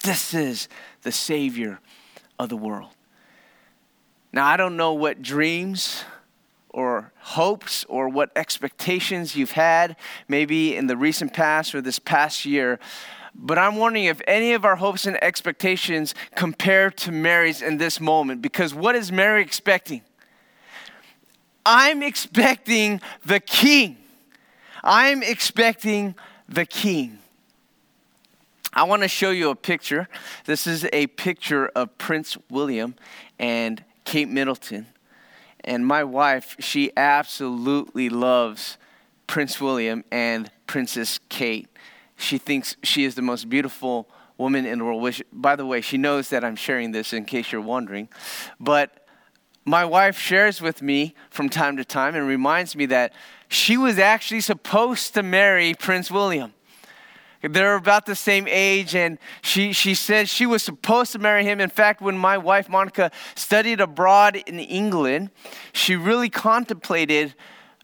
This 0.03 0.33
is 0.33 0.69
the 1.01 1.11
Savior 1.11 1.81
of 2.39 2.47
the 2.47 2.55
world. 2.55 2.91
Now, 4.31 4.45
I 4.45 4.55
don't 4.55 4.77
know 4.77 4.93
what 4.93 5.21
dreams 5.21 6.05
or 6.69 7.12
hopes 7.19 7.86
or 7.86 8.09
what 8.09 8.31
expectations 8.36 9.36
you've 9.36 9.51
had, 9.51 9.95
maybe 10.27 10.75
in 10.75 10.88
the 10.88 10.97
recent 10.97 11.33
past 11.33 11.74
or 11.74 11.81
this 11.81 12.00
past 12.00 12.45
year. 12.45 12.79
But 13.33 13.57
I'm 13.57 13.75
wondering 13.75 14.05
if 14.05 14.21
any 14.27 14.53
of 14.53 14.65
our 14.65 14.75
hopes 14.75 15.05
and 15.05 15.21
expectations 15.24 16.15
compare 16.36 16.89
to 16.91 17.12
Mary's 17.12 17.62
in 17.62 17.77
this 17.77 18.00
moment. 18.00 18.41
Because 18.41 18.74
what 18.74 18.95
is 18.95 19.12
Mary 19.12 19.41
expecting? 19.41 20.01
I'm 21.65 22.01
expecting 22.01 23.01
the 23.25 23.39
king. 23.39 23.97
I'm 24.83 25.21
expecting 25.21 26.15
the 26.47 26.65
king. 26.65 27.19
I 28.74 28.83
want 28.83 29.01
to 29.01 29.07
show 29.07 29.31
you 29.31 29.50
a 29.50 29.55
picture. 29.55 30.07
This 30.45 30.67
is 30.67 30.88
a 30.93 31.07
picture 31.07 31.67
of 31.67 31.97
Prince 31.97 32.38
William 32.50 32.95
and 33.38 33.83
Kate 34.05 34.29
Middleton. 34.29 34.88
And 35.67 35.86
my 35.86 36.05
wife, 36.05 36.55
she 36.59 36.91
absolutely 36.95 38.07
loves 38.07 38.77
Prince 39.27 39.59
William 39.59 40.05
and 40.09 40.50
Princess 40.65 41.19
Kate. 41.27 41.67
She 42.15 42.38
thinks 42.38 42.77
she 42.83 43.03
is 43.03 43.15
the 43.15 43.21
most 43.21 43.50
beautiful 43.50 44.09
woman 44.38 44.65
in 44.65 44.79
the 44.79 44.86
world. 44.86 45.03
Which, 45.03 45.21
by 45.33 45.57
the 45.57 45.65
way, 45.65 45.81
she 45.81 45.97
knows 45.97 46.29
that 46.29 46.45
I'm 46.45 46.55
sharing 46.55 46.93
this 46.93 47.12
in 47.12 47.25
case 47.25 47.51
you're 47.51 47.59
wondering. 47.59 48.07
But 48.62 49.05
my 49.65 49.83
wife 49.83 50.17
shares 50.17 50.62
with 50.62 50.81
me 50.81 51.13
from 51.29 51.50
time 51.50 51.75
to 51.75 51.83
time 51.83 52.15
and 52.15 52.25
reminds 52.25 52.74
me 52.74 52.86
that 52.86 53.12
she 53.50 53.75
was 53.75 54.00
actually 54.00 54.41
supposed 54.41 55.15
to 55.15 55.21
marry 55.21 55.74
Prince 55.74 56.09
William. 56.09 56.53
They're 57.41 57.75
about 57.75 58.06
the 58.06 58.15
same 58.15 58.48
age, 58.48 58.96
and 58.96 59.17
she, 59.41 59.74
she 59.74 59.94
said 59.96 60.27
she 60.27 60.46
was 60.46 60.63
supposed 60.63 61.12
to 61.12 61.20
marry 61.20 61.44
him. 61.44 61.60
In 61.60 61.70
fact, 61.70 62.01
when 62.01 62.17
my 62.17 62.38
wife 62.38 62.67
Monica 62.70 63.12
studied 63.36 63.79
abroad 63.79 64.36
in 64.36 64.60
England, 64.60 65.29
she 65.74 65.96
really 65.96 66.29
contemplated 66.29 67.36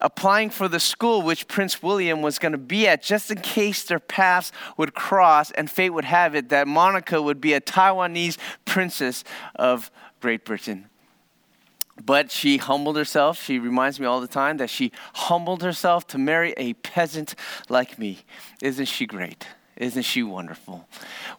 applying 0.02 0.50
for 0.50 0.68
the 0.68 0.80
school 0.80 1.22
which 1.22 1.48
Prince 1.48 1.82
William 1.82 2.22
was 2.22 2.38
going 2.38 2.52
to 2.52 2.58
be 2.58 2.88
at, 2.88 3.02
just 3.02 3.32
in 3.32 3.38
case 3.38 3.84
their 3.86 4.00
paths 4.00 4.52
would 4.76 4.94
cross, 4.94 5.50
and 5.52 5.72
fate 5.72 5.92
would 5.92 6.06
have 6.06 6.36
it 6.36 6.50
that 6.50 6.68
Monica 6.68 7.22
would 7.22 7.40
be 7.40 7.54
a 7.54 7.62
Taiwanese 7.62 8.38
princess 8.66 9.24
of 9.56 9.90
Great 10.20 10.46
Britain. 10.46 10.90
But 12.04 12.32
she 12.32 12.58
humbled 12.58 12.98
herself. 12.98 13.42
She 13.42 13.60
reminds 13.60 14.00
me 14.00 14.06
all 14.06 14.20
the 14.20 14.28
time 14.28 14.58
that 14.58 14.70
she 14.70 14.92
humbled 15.14 15.62
herself 15.62 16.08
to 16.08 16.18
marry 16.18 16.54
a 16.58 16.74
peasant 16.74 17.36
like 17.70 18.00
me. 18.00 18.20
Isn't 18.62 18.86
she 18.86 19.06
great? 19.06 19.46
Isn't 19.78 20.04
she 20.04 20.24
wonderful? 20.24 20.88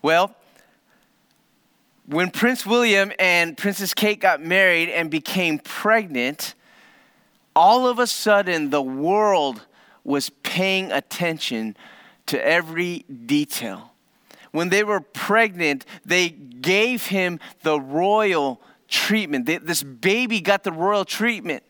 Well, 0.00 0.34
when 2.06 2.30
Prince 2.30 2.66
William 2.66 3.12
and 3.18 3.56
Princess 3.56 3.94
Kate 3.94 4.20
got 4.20 4.42
married 4.42 4.90
and 4.90 5.10
became 5.10 5.58
pregnant, 5.58 6.54
all 7.56 7.86
of 7.86 7.98
a 7.98 8.06
sudden 8.06 8.70
the 8.70 8.82
world 8.82 9.62
was 10.04 10.30
paying 10.42 10.92
attention 10.92 11.76
to 12.26 12.46
every 12.46 13.04
detail. 13.26 13.92
When 14.50 14.68
they 14.68 14.84
were 14.84 15.00
pregnant, 15.00 15.84
they 16.04 16.28
gave 16.28 17.06
him 17.06 17.40
the 17.62 17.80
royal 17.80 18.60
treatment. 18.94 19.46
This 19.46 19.82
baby 19.82 20.40
got 20.40 20.62
the 20.62 20.72
royal 20.72 21.04
treatment. 21.04 21.62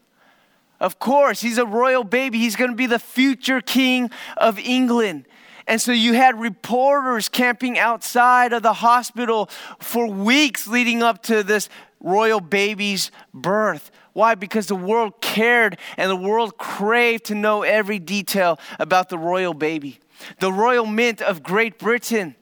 Of 0.79 0.99
course, 0.99 1.41
he's 1.41 1.59
a 1.59 1.65
royal 1.65 2.05
baby. 2.05 2.39
He's 2.39 2.57
going 2.57 2.71
to 2.71 2.77
be 2.77 2.87
the 2.87 2.99
future 2.99 3.61
king 3.61 4.11
of 4.37 4.59
England. 4.59 5.27
And 5.67 5.81
so 5.81 5.93
you 5.93 6.13
had 6.13 6.39
reporters 6.39 7.31
camping 7.31 7.79
outside 7.79 8.53
of 8.53 8.63
the 8.63 8.75
hospital 8.75 9.49
for 9.81 10.07
weeks 10.07 10.67
leading 10.67 11.03
up 11.03 11.23
to 11.25 11.43
this 11.43 11.71
royal 12.01 12.41
baby's 12.41 13.11
birth. 13.33 13.91
Why? 14.13 14.35
Because 14.35 14.67
the 14.67 14.77
world 14.77 15.23
cared 15.23 15.79
and 15.97 16.11
the 16.11 16.17
world 16.17 16.59
craved 16.59 17.25
to 17.27 17.35
know 17.35 17.63
every 17.63 17.99
detail 17.99 18.59
about 18.79 19.09
the 19.09 19.17
royal 19.19 19.55
baby. 19.55 20.01
The 20.39 20.53
royal 20.53 20.87
mint 20.87 21.23
of 21.23 21.43
Great 21.43 21.79
Britain 21.79 22.37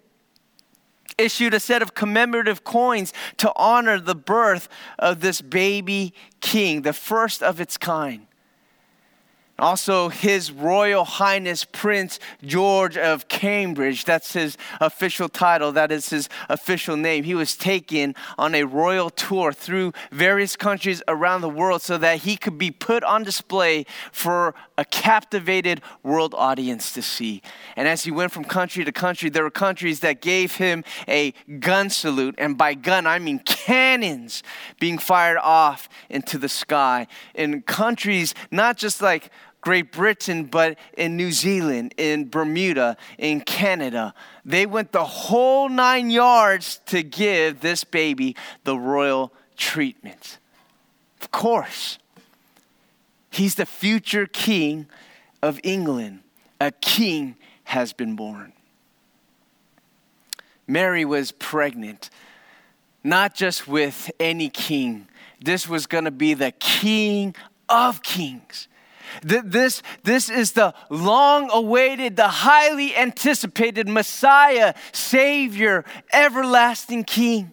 issued 1.19 1.55
a 1.55 1.61
set 1.61 1.83
of 1.83 1.95
commemorative 1.95 2.65
coins 2.65 3.13
to 3.39 3.53
honor 3.57 4.01
the 4.01 4.15
birth 4.15 4.69
of 4.99 5.21
this 5.21 5.41
baby 5.41 6.15
king, 6.41 6.83
the 6.83 6.93
first 6.93 7.43
of 7.43 7.61
its 7.61 7.77
kind. 7.77 8.27
Also, 9.59 10.09
His 10.09 10.51
Royal 10.51 11.05
Highness 11.05 11.65
Prince 11.65 12.19
George 12.43 12.97
of 12.97 13.29
Cambridge, 13.29 14.05
that's 14.05 14.33
his 14.33 14.57
official 14.81 15.29
title, 15.29 15.73
that 15.73 15.93
is 15.93 16.09
his 16.09 16.29
official 16.49 16.97
name. 16.97 17.25
He 17.25 17.35
was 17.35 17.57
taken 17.57 18.15
on 18.39 18.55
a 18.55 18.65
royal 18.65 19.11
tour 19.11 19.53
through 19.53 19.93
various 20.11 20.57
countries 20.57 21.03
around 21.07 21.43
the 21.43 21.49
world 21.49 21.83
so 21.83 21.99
that 21.99 22.21
he 22.21 22.37
could 22.37 22.59
be 22.59 22.71
put 22.71 23.05
on 23.05 23.23
display 23.25 23.85
for 24.11 24.55
a 24.79 24.85
captivated 24.85 25.81
world 26.03 26.35
audience 26.37 26.93
to 26.95 27.03
see. 27.03 27.43
And 27.77 27.87
as 27.87 28.05
he 28.05 28.11
went 28.11 28.33
from 28.33 28.45
country 28.45 28.85
to 28.85 28.93
country, 28.93 29.31
there 29.31 29.45
were 29.45 29.51
countries 29.51 30.01
that 30.01 30.21
gave 30.21 30.57
him 30.57 30.83
a 31.07 31.33
gun 31.61 31.91
salute. 31.91 32.35
And 32.39 32.57
by 32.57 32.75
gun, 32.75 33.07
I 33.07 33.19
mean 33.19 33.39
cannons 33.41 34.43
being 34.81 34.99
fired 34.99 35.39
off 35.39 35.89
into 36.09 36.39
the 36.39 36.49
sky. 36.49 37.07
In 37.35 37.63
countries, 37.63 38.35
not 38.51 38.77
just 38.77 39.03
like 39.03 39.31
Great 39.63 39.93
Britain, 39.93 40.45
but 40.45 40.77
in 40.99 41.17
New 41.17 41.31
Zealand, 41.31 41.95
in 41.97 42.29
Bermuda, 42.29 42.97
in 43.17 43.41
Canada. 43.41 44.13
They 44.45 44.67
went 44.67 44.91
the 44.91 45.05
whole 45.05 45.69
nine 45.69 46.11
yards 46.11 46.81
to 46.87 47.03
give 47.03 47.61
this 47.61 47.85
baby 47.85 48.37
the 48.65 48.77
royal 48.77 49.33
treatment. 49.57 50.39
Of 51.21 51.31
course, 51.31 51.99
he's 53.31 53.55
the 53.55 53.65
future 53.65 54.27
king 54.27 54.89
of 55.41 55.61
England, 55.63 56.21
a 56.61 56.73
king 56.73 57.37
has 57.65 57.93
been 57.93 58.17
born. 58.17 58.53
Mary 60.67 61.05
was 61.05 61.31
pregnant, 61.31 62.11
not 63.05 63.35
just 63.35 63.69
with 63.69 64.11
any 64.19 64.49
king. 64.49 65.07
This 65.41 65.69
was 65.69 65.87
going 65.87 66.05
to 66.05 66.11
be 66.11 66.35
the 66.35 66.51
king 66.51 67.37
of 67.69 68.03
kings. 68.03 68.67
This, 69.23 69.83
this 70.03 70.31
is 70.31 70.53
the 70.53 70.75
long 70.89 71.51
awaited, 71.53 72.17
the 72.17 72.29
highly 72.29 72.97
anticipated 72.97 73.89
Messiah, 73.89 74.75
Savior, 74.93 75.85
everlasting 76.13 77.05
King. 77.05 77.53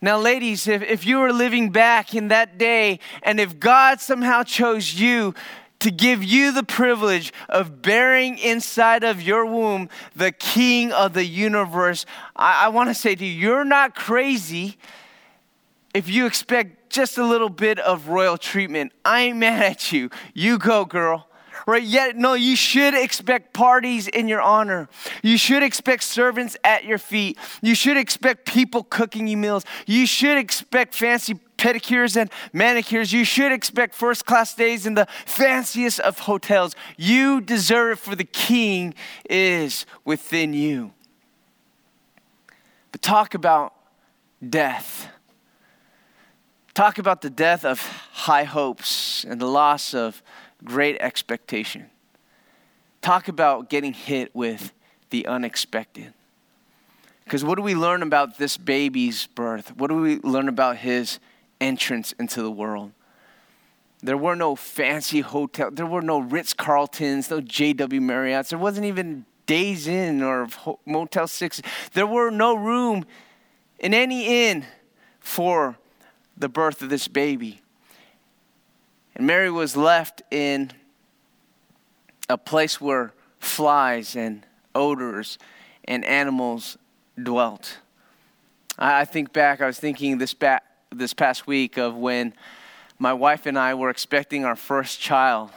Now, 0.00 0.18
ladies, 0.18 0.68
if, 0.68 0.82
if 0.82 1.06
you 1.06 1.18
were 1.18 1.32
living 1.32 1.70
back 1.70 2.14
in 2.14 2.28
that 2.28 2.58
day 2.58 3.00
and 3.22 3.40
if 3.40 3.58
God 3.58 4.00
somehow 4.00 4.42
chose 4.42 4.94
you 4.94 5.34
to 5.78 5.90
give 5.90 6.22
you 6.22 6.52
the 6.52 6.62
privilege 6.62 7.32
of 7.48 7.80
bearing 7.80 8.38
inside 8.38 9.02
of 9.04 9.22
your 9.22 9.46
womb 9.46 9.88
the 10.14 10.32
King 10.32 10.92
of 10.92 11.14
the 11.14 11.24
universe, 11.24 12.04
I, 12.36 12.66
I 12.66 12.68
want 12.68 12.90
to 12.90 12.94
say 12.94 13.14
to 13.14 13.24
you, 13.24 13.32
you're 13.32 13.64
not 13.64 13.94
crazy 13.94 14.76
if 15.94 16.08
you 16.08 16.26
expect 16.26 16.83
just 16.94 17.18
a 17.18 17.24
little 17.24 17.48
bit 17.48 17.78
of 17.78 18.08
royal 18.08 18.38
treatment. 18.38 18.92
I 19.04 19.22
ain't 19.22 19.38
mad 19.38 19.62
at 19.62 19.92
you. 19.92 20.10
You 20.32 20.58
go, 20.58 20.84
girl 20.84 21.28
right? 21.66 21.82
Yet, 21.82 22.16
no, 22.16 22.34
you 22.34 22.56
should 22.56 22.94
expect 22.94 23.52
parties 23.52 24.08
in 24.08 24.28
your 24.28 24.40
honor. 24.40 24.88
You 25.22 25.38
should 25.38 25.62
expect 25.62 26.02
servants 26.02 26.56
at 26.64 26.84
your 26.84 26.98
feet. 26.98 27.38
You 27.62 27.74
should 27.74 27.96
expect 27.96 28.46
people 28.46 28.82
cooking 28.82 29.26
you 29.26 29.36
meals. 29.36 29.64
You 29.86 30.06
should 30.06 30.38
expect 30.38 30.94
fancy 30.94 31.38
pedicures 31.56 32.16
and 32.16 32.30
manicures. 32.52 33.12
You 33.12 33.24
should 33.24 33.52
expect 33.52 33.94
first 33.94 34.26
class 34.26 34.54
days 34.54 34.86
in 34.86 34.94
the 34.94 35.06
fanciest 35.24 36.00
of 36.00 36.20
hotels. 36.20 36.74
You 36.96 37.40
deserve 37.40 37.98
it, 37.98 37.98
for 37.98 38.14
the 38.14 38.24
king 38.24 38.94
is 39.28 39.86
within 40.04 40.52
you. 40.52 40.92
But 42.92 43.02
talk 43.02 43.34
about 43.34 43.74
death. 44.46 45.08
Talk 46.74 46.98
about 46.98 47.22
the 47.22 47.30
death 47.30 47.64
of 47.64 47.80
high 48.12 48.44
hopes 48.44 49.24
and 49.24 49.40
the 49.40 49.46
loss 49.46 49.94
of 49.94 50.22
great 50.64 50.96
expectation. 51.00 51.88
Talk 53.00 53.28
about 53.28 53.70
getting 53.70 53.92
hit 53.92 54.34
with 54.34 54.72
the 55.10 55.26
unexpected. 55.26 56.12
Because 57.24 57.44
what 57.44 57.54
do 57.54 57.62
we 57.62 57.74
learn 57.74 58.02
about 58.02 58.38
this 58.38 58.56
baby's 58.56 59.26
birth? 59.28 59.76
What 59.76 59.88
do 59.88 60.00
we 60.00 60.18
learn 60.18 60.48
about 60.48 60.78
his 60.78 61.20
entrance 61.64 62.12
into 62.12 62.42
the 62.42 62.50
world. 62.50 62.92
There 64.02 64.16
were 64.16 64.36
no 64.36 64.54
fancy 64.54 65.22
hotels, 65.22 65.74
there 65.74 65.86
were 65.86 66.02
no 66.02 66.18
Ritz 66.18 66.52
Carltons, 66.52 67.30
no 67.30 67.40
JW 67.40 68.00
Marriotts, 68.00 68.50
there 68.50 68.58
wasn't 68.58 68.86
even 68.86 69.24
Days 69.46 69.88
Inn 69.88 70.22
or 70.22 70.48
Motel 70.86 71.26
6. 71.26 71.62
There 71.92 72.06
were 72.06 72.30
no 72.30 72.54
room 72.54 73.04
in 73.78 73.94
any 73.94 74.48
inn 74.48 74.64
for 75.20 75.76
the 76.36 76.48
birth 76.48 76.82
of 76.82 76.90
this 76.90 77.08
baby. 77.08 77.60
And 79.14 79.26
Mary 79.26 79.50
was 79.50 79.76
left 79.76 80.22
in 80.30 80.72
a 82.28 82.36
place 82.38 82.80
where 82.80 83.12
flies 83.38 84.16
and 84.16 84.44
odors 84.74 85.38
and 85.84 86.04
animals 86.04 86.76
dwelt. 87.22 87.78
I 88.78 89.04
think 89.04 89.32
back, 89.32 89.60
I 89.60 89.66
was 89.66 89.78
thinking 89.78 90.18
this 90.18 90.34
back 90.34 90.64
this 90.90 91.14
past 91.14 91.46
week 91.46 91.76
of 91.76 91.96
when 91.96 92.34
my 92.98 93.12
wife 93.12 93.46
and 93.46 93.58
I 93.58 93.74
were 93.74 93.90
expecting 93.90 94.44
our 94.44 94.56
first 94.56 95.00
child. 95.00 95.50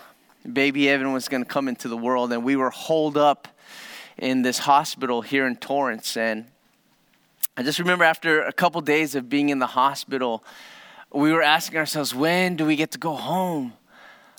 Baby 0.51 0.89
Evan 0.89 1.13
was 1.13 1.27
going 1.27 1.43
to 1.43 1.49
come 1.49 1.67
into 1.67 1.87
the 1.87 1.97
world, 1.97 2.31
and 2.31 2.43
we 2.43 2.55
were 2.55 2.69
holed 2.69 3.17
up 3.17 3.47
in 4.17 4.41
this 4.41 4.59
hospital 4.59 5.21
here 5.21 5.45
in 5.45 5.55
Torrance. 5.55 6.17
And 6.17 6.45
I 7.59 7.63
just 7.63 7.79
remember 7.79 8.03
after 8.03 8.43
a 8.43 8.53
couple 8.53 8.79
days 8.81 9.15
of 9.15 9.29
being 9.29 9.49
in 9.49 9.57
the 9.57 9.65
hospital, 9.65 10.43
we 11.11 11.33
were 11.33 11.41
asking 11.41 11.79
ourselves, 11.79 12.13
when 12.13 12.55
do 12.55 12.67
we 12.67 12.75
get 12.75 12.91
to 12.91 12.99
go 12.99 13.15
home? 13.15 13.73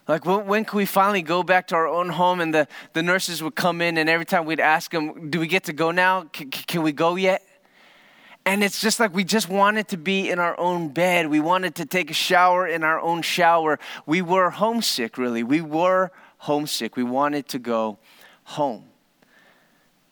Like, 0.07 0.25
when, 0.25 0.47
when 0.47 0.65
can 0.65 0.77
we 0.77 0.87
finally 0.87 1.23
go 1.23 1.43
back 1.43 1.67
to 1.69 1.75
our 1.75 1.89
own 1.89 2.11
home? 2.11 2.41
And 2.41 2.55
the, 2.55 2.69
the 2.93 3.03
nurses 3.03 3.43
would 3.43 3.57
come 3.57 3.83
in, 3.83 3.99
and 3.99 4.09
every 4.09 4.25
time 4.25 4.47
we'd 4.47 4.61
ask 4.61 4.93
them, 4.93 5.31
Do 5.31 5.41
we 5.41 5.49
get 5.49 5.65
to 5.65 5.73
go 5.73 5.91
now? 5.91 6.31
C- 6.35 6.45
can 6.45 6.83
we 6.83 6.93
go 6.93 7.17
yet? 7.17 7.43
And 8.47 8.63
it's 8.63 8.81
just 8.81 9.01
like 9.01 9.13
we 9.13 9.25
just 9.25 9.49
wanted 9.49 9.89
to 9.89 9.97
be 9.97 10.31
in 10.31 10.39
our 10.39 10.59
own 10.59 10.89
bed. 10.89 11.27
We 11.27 11.41
wanted 11.41 11.75
to 11.75 11.87
take 11.87 12.13
a 12.13 12.15
shower 12.15 12.69
in 12.69 12.85
our 12.85 13.01
own 13.01 13.23
shower. 13.23 13.81
We 14.07 14.23
were 14.23 14.51
homesick, 14.51 15.19
really. 15.19 15.43
We 15.43 15.61
were 15.61 16.13
homesick. 16.39 16.97
We 16.97 17.03
wanted 17.03 17.49
to 17.49 17.59
go 17.59 17.99
home. 18.45 18.88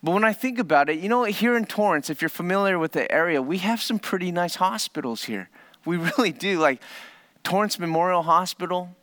But 0.03 0.13
when 0.13 0.25
I 0.25 0.33
think 0.33 0.59
about 0.59 0.89
it, 0.89 0.99
you 0.99 1.09
know, 1.09 1.25
here 1.25 1.57
in 1.57 1.65
Torrance, 1.65 2.11
if 2.11 2.21
you're 2.21 2.29
familiar 2.29 2.79
with 2.79 2.93
the 2.93 3.11
area, 3.11 3.41
we 3.41 3.59
have 3.59 3.81
some 3.81 3.99
pretty 3.99 4.31
nice 4.31 4.57
hospitals 4.57 5.25
here. 5.25 5.49
We 5.85 5.97
really 6.19 6.33
do. 6.33 6.59
Like 6.59 6.83
Torrance 7.43 7.79
Memorial 7.79 8.23
Hospital, 8.23 8.95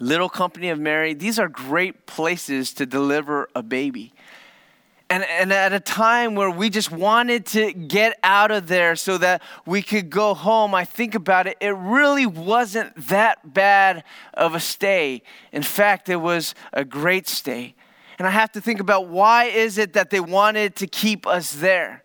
Little 0.00 0.28
Company 0.28 0.68
of 0.68 0.78
Mary, 0.78 1.14
these 1.14 1.38
are 1.38 1.48
great 1.48 2.06
places 2.06 2.72
to 2.74 2.86
deliver 2.86 3.48
a 3.54 3.62
baby. 3.62 4.12
And, 5.12 5.24
and 5.24 5.52
at 5.52 5.74
a 5.74 5.80
time 5.80 6.34
where 6.36 6.50
we 6.50 6.70
just 6.70 6.90
wanted 6.90 7.44
to 7.48 7.74
get 7.74 8.18
out 8.22 8.50
of 8.50 8.66
there 8.66 8.96
so 8.96 9.18
that 9.18 9.42
we 9.66 9.82
could 9.82 10.08
go 10.08 10.32
home, 10.32 10.74
I 10.74 10.86
think 10.86 11.14
about 11.14 11.46
it, 11.46 11.58
it 11.60 11.76
really 11.76 12.24
wasn't 12.24 12.96
that 13.08 13.52
bad 13.52 14.04
of 14.32 14.54
a 14.54 14.60
stay. 14.60 15.20
In 15.52 15.62
fact, 15.62 16.08
it 16.08 16.16
was 16.16 16.54
a 16.72 16.82
great 16.82 17.28
stay. 17.28 17.74
And 18.22 18.28
I 18.28 18.30
have 18.30 18.52
to 18.52 18.60
think 18.60 18.78
about 18.78 19.08
why 19.08 19.46
is 19.46 19.78
it 19.78 19.94
that 19.94 20.10
they 20.10 20.20
wanted 20.20 20.76
to 20.76 20.86
keep 20.86 21.26
us 21.26 21.54
there? 21.54 22.04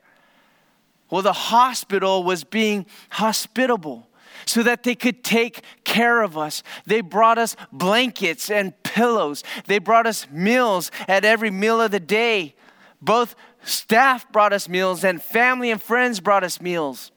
Well, 1.12 1.22
the 1.22 1.32
hospital 1.32 2.24
was 2.24 2.44
being 2.44 2.88
hospitable 3.12 4.08
so 4.44 4.64
that 4.64 4.82
they 4.82 4.96
could 4.96 5.24
take 5.24 5.62
care 5.84 6.24
of 6.24 6.36
us. 6.36 6.64
They 6.88 7.02
brought 7.02 7.38
us 7.38 7.56
blankets 7.72 8.50
and 8.50 8.74
pillows. 8.82 9.44
They 9.68 9.78
brought 9.78 10.08
us 10.08 10.26
meals 10.32 10.90
at 11.08 11.24
every 11.24 11.52
meal 11.52 11.80
of 11.80 11.92
the 11.92 12.00
day. 12.00 12.56
Both 13.00 13.36
staff 13.64 14.28
brought 14.32 14.54
us 14.54 14.68
meals 14.68 15.04
and 15.04 15.22
family 15.22 15.70
and 15.70 15.80
friends 15.80 16.20
brought 16.20 16.44
us 16.44 16.60
meals. 16.60 17.12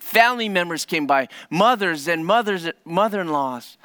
Family 0.00 0.48
members 0.48 0.86
came 0.86 1.06
by, 1.06 1.28
mothers 1.50 2.08
and 2.08 2.26
mothers, 2.26 2.68
mother-in-laws. 2.84 3.78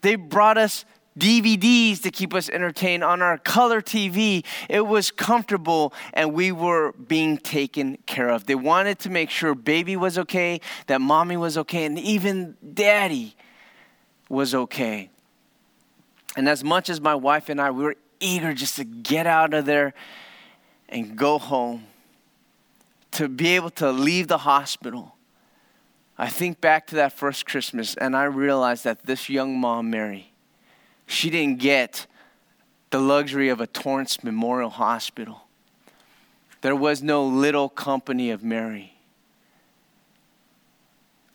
They 0.00 0.16
brought 0.16 0.58
us 0.58 0.84
DVDs 1.18 2.02
to 2.02 2.10
keep 2.10 2.34
us 2.34 2.48
entertained 2.50 3.02
on 3.02 3.22
our 3.22 3.38
color 3.38 3.80
TV. 3.80 4.44
It 4.68 4.86
was 4.86 5.10
comfortable 5.10 5.94
and 6.12 6.34
we 6.34 6.52
were 6.52 6.92
being 6.92 7.38
taken 7.38 7.98
care 8.06 8.28
of. 8.28 8.46
They 8.46 8.54
wanted 8.54 8.98
to 9.00 9.10
make 9.10 9.30
sure 9.30 9.54
baby 9.54 9.96
was 9.96 10.18
okay, 10.18 10.60
that 10.86 11.00
mommy 11.00 11.36
was 11.36 11.56
okay, 11.58 11.84
and 11.84 11.98
even 11.98 12.56
daddy 12.74 13.34
was 14.28 14.54
okay. 14.54 15.10
And 16.36 16.48
as 16.48 16.62
much 16.62 16.90
as 16.90 17.00
my 17.00 17.14
wife 17.14 17.48
and 17.48 17.60
I, 17.60 17.70
we 17.70 17.84
were 17.84 17.96
eager 18.20 18.52
just 18.52 18.76
to 18.76 18.84
get 18.84 19.26
out 19.26 19.54
of 19.54 19.64
there 19.64 19.94
and 20.88 21.16
go 21.16 21.38
home, 21.38 21.84
to 23.12 23.28
be 23.28 23.48
able 23.56 23.70
to 23.70 23.90
leave 23.90 24.28
the 24.28 24.38
hospital. 24.38 25.16
I 26.18 26.28
think 26.28 26.60
back 26.60 26.86
to 26.88 26.96
that 26.96 27.12
first 27.12 27.46
Christmas 27.46 27.94
and 27.94 28.14
I 28.14 28.24
realized 28.24 28.84
that 28.84 29.06
this 29.06 29.28
young 29.28 29.58
mom, 29.58 29.90
Mary, 29.90 30.32
she 31.06 31.30
didn't 31.30 31.58
get 31.58 32.06
the 32.90 32.98
luxury 32.98 33.48
of 33.48 33.60
a 33.60 33.66
Torrance 33.66 34.22
Memorial 34.22 34.70
Hospital. 34.70 35.42
There 36.60 36.76
was 36.76 37.02
no 37.02 37.24
little 37.24 37.68
company 37.68 38.30
of 38.30 38.42
Mary. 38.42 38.94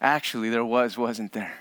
Actually, 0.02 0.50
there 0.50 0.66
was, 0.66 0.98
wasn't 0.98 1.34
there? 1.34 1.61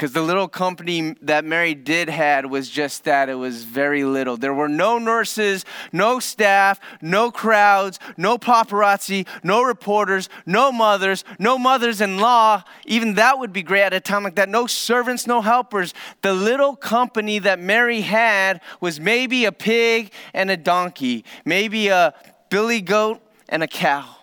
Because 0.00 0.12
the 0.12 0.22
little 0.22 0.48
company 0.48 1.14
that 1.20 1.44
Mary 1.44 1.74
did 1.74 2.08
had 2.08 2.46
was 2.46 2.70
just 2.70 3.04
that 3.04 3.28
it 3.28 3.34
was 3.34 3.64
very 3.64 4.02
little. 4.02 4.38
There 4.38 4.54
were 4.54 4.66
no 4.66 4.96
nurses, 4.96 5.66
no 5.92 6.20
staff, 6.20 6.80
no 7.02 7.30
crowds, 7.30 7.98
no 8.16 8.38
paparazzi, 8.38 9.28
no 9.42 9.62
reporters, 9.62 10.30
no 10.46 10.72
mothers, 10.72 11.22
no 11.38 11.58
mothers 11.58 12.00
in 12.00 12.16
law. 12.16 12.64
Even 12.86 13.16
that 13.16 13.38
would 13.38 13.52
be 13.52 13.62
great 13.62 13.82
at 13.82 13.92
a 13.92 14.00
time 14.00 14.22
like 14.22 14.36
that. 14.36 14.48
No 14.48 14.66
servants, 14.66 15.26
no 15.26 15.42
helpers. 15.42 15.92
The 16.22 16.32
little 16.32 16.76
company 16.76 17.38
that 17.38 17.60
Mary 17.60 18.00
had 18.00 18.62
was 18.80 18.98
maybe 18.98 19.44
a 19.44 19.52
pig 19.52 20.12
and 20.32 20.50
a 20.50 20.56
donkey, 20.56 21.26
maybe 21.44 21.88
a 21.88 22.14
billy 22.48 22.80
goat 22.80 23.20
and 23.50 23.62
a 23.62 23.68
cow. 23.68 24.16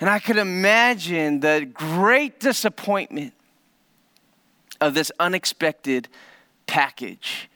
And 0.00 0.10
I 0.10 0.18
could 0.18 0.36
imagine 0.36 1.38
the 1.38 1.64
great 1.72 2.40
disappointment 2.40 3.34
of 4.80 4.94
this 4.94 5.10
unexpected 5.18 6.08
package 6.66 7.48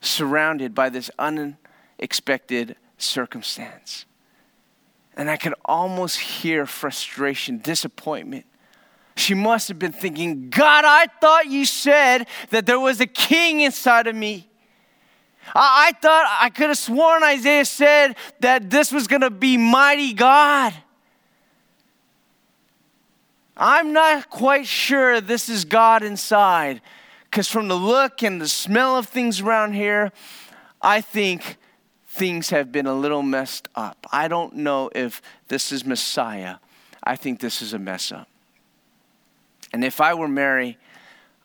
surrounded 0.00 0.74
by 0.74 0.88
this 0.88 1.10
unexpected 1.18 2.76
circumstance. 2.98 4.04
And 5.16 5.30
I 5.30 5.36
could 5.36 5.54
almost 5.64 6.18
hear 6.18 6.66
frustration, 6.66 7.58
disappointment. 7.58 8.46
She 9.16 9.34
must 9.34 9.66
have 9.66 9.78
been 9.78 9.92
thinking, 9.92 10.48
God, 10.48 10.84
I 10.86 11.06
thought 11.20 11.46
you 11.46 11.64
said 11.64 12.28
that 12.50 12.66
there 12.66 12.78
was 12.78 13.00
a 13.00 13.06
king 13.06 13.62
inside 13.62 14.06
of 14.06 14.14
me. 14.14 14.48
I, 15.54 15.88
I 15.88 15.92
thought 15.98 16.38
I 16.40 16.50
could 16.50 16.68
have 16.68 16.78
sworn 16.78 17.24
Isaiah 17.24 17.64
said 17.64 18.14
that 18.40 18.70
this 18.70 18.92
was 18.92 19.08
going 19.08 19.22
to 19.22 19.30
be 19.30 19.56
mighty 19.56 20.12
God. 20.12 20.72
I'm 23.58 23.92
not 23.92 24.30
quite 24.30 24.66
sure 24.66 25.20
this 25.20 25.48
is 25.48 25.64
God 25.64 26.02
inside, 26.02 26.80
because 27.24 27.48
from 27.48 27.68
the 27.68 27.74
look 27.74 28.22
and 28.22 28.40
the 28.40 28.48
smell 28.48 28.96
of 28.96 29.06
things 29.06 29.40
around 29.40 29.72
here, 29.72 30.12
I 30.80 31.00
think 31.00 31.56
things 32.06 32.50
have 32.50 32.70
been 32.70 32.86
a 32.86 32.94
little 32.94 33.22
messed 33.22 33.68
up. 33.74 34.06
I 34.12 34.28
don't 34.28 34.54
know 34.56 34.90
if 34.94 35.20
this 35.48 35.72
is 35.72 35.84
Messiah. 35.84 36.56
I 37.02 37.16
think 37.16 37.40
this 37.40 37.60
is 37.60 37.72
a 37.72 37.78
mess 37.78 38.12
up. 38.12 38.28
And 39.72 39.84
if 39.84 40.00
I 40.00 40.14
were 40.14 40.28
Mary, 40.28 40.78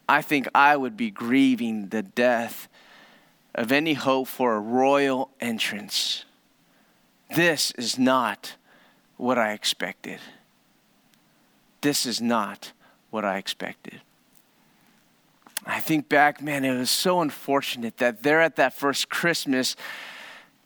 I 0.07 0.21
think 0.21 0.47
I 0.53 0.77
would 0.77 0.95
be 0.95 1.09
grieving 1.09 1.89
the 1.89 2.01
death 2.01 2.67
of 3.55 3.71
any 3.71 3.93
hope 3.93 4.27
for 4.27 4.55
a 4.55 4.59
royal 4.59 5.29
entrance. 5.39 6.25
This 7.35 7.71
is 7.71 7.97
not 7.97 8.55
what 9.17 9.37
I 9.37 9.53
expected. 9.53 10.19
This 11.83 12.05
is 12.05 12.21
not 12.21 12.71
what 13.11 13.25
I 13.25 13.37
expected. 13.37 13.99
I 15.65 15.81
think 15.81 16.07
back, 16.07 16.41
man, 16.41 16.63
it 16.63 16.77
was 16.77 16.89
so 16.89 17.19
unfortunate 17.19 17.97
that 17.97 18.23
there 18.23 18.41
at 18.41 18.55
that 18.55 18.73
first 18.73 19.09
Christmas, 19.09 19.75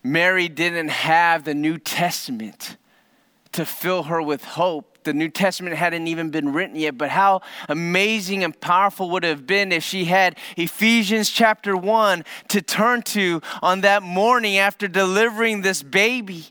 Mary 0.03 0.47
didn't 0.47 0.89
have 0.89 1.43
the 1.43 1.55
New 1.55 1.79
Testament 1.79 2.77
to 3.53 3.65
fill 3.65 4.03
her 4.03 4.21
with 4.21 4.43
hope 4.43 4.97
the 5.07 5.13
New 5.13 5.29
Testament 5.29 5.75
hadn't 5.75 6.07
even 6.07 6.29
been 6.29 6.51
written 6.51 6.75
yet, 6.75 6.97
but 6.97 7.09
how 7.09 7.41
amazing 7.69 8.43
and 8.43 8.59
powerful 8.59 9.09
would 9.11 9.23
it 9.23 9.29
have 9.29 9.47
been 9.47 9.71
if 9.71 9.81
she 9.81 10.05
had 10.05 10.37
Ephesians 10.57 11.29
chapter 11.29 11.77
1 11.77 12.25
to 12.49 12.61
turn 12.61 13.01
to 13.03 13.41
on 13.61 13.81
that 13.81 14.03
morning 14.03 14.57
after 14.57 14.87
delivering 14.87 15.61
this 15.61 15.81
baby. 15.81 16.47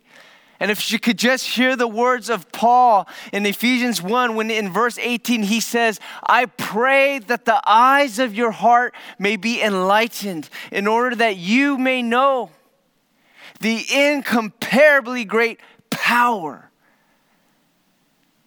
And 0.58 0.70
if 0.70 0.90
you 0.90 0.98
could 0.98 1.18
just 1.18 1.46
hear 1.46 1.76
the 1.76 1.88
words 1.88 2.30
of 2.30 2.50
Paul 2.52 3.08
in 3.32 3.44
Ephesians 3.44 4.02
1, 4.02 4.34
when 4.34 4.50
in 4.50 4.72
verse 4.72 4.98
18 4.98 5.42
he 5.42 5.60
says, 5.60 6.00
I 6.22 6.46
pray 6.46 7.18
that 7.18 7.44
the 7.44 7.60
eyes 7.66 8.18
of 8.18 8.34
your 8.34 8.50
heart 8.50 8.94
may 9.18 9.36
be 9.36 9.60
enlightened, 9.60 10.48
in 10.72 10.86
order 10.86 11.16
that 11.16 11.36
you 11.36 11.76
may 11.78 12.02
know 12.02 12.50
the 13.60 13.84
incomparably 13.90 15.24
great 15.24 15.60
power 15.90 16.66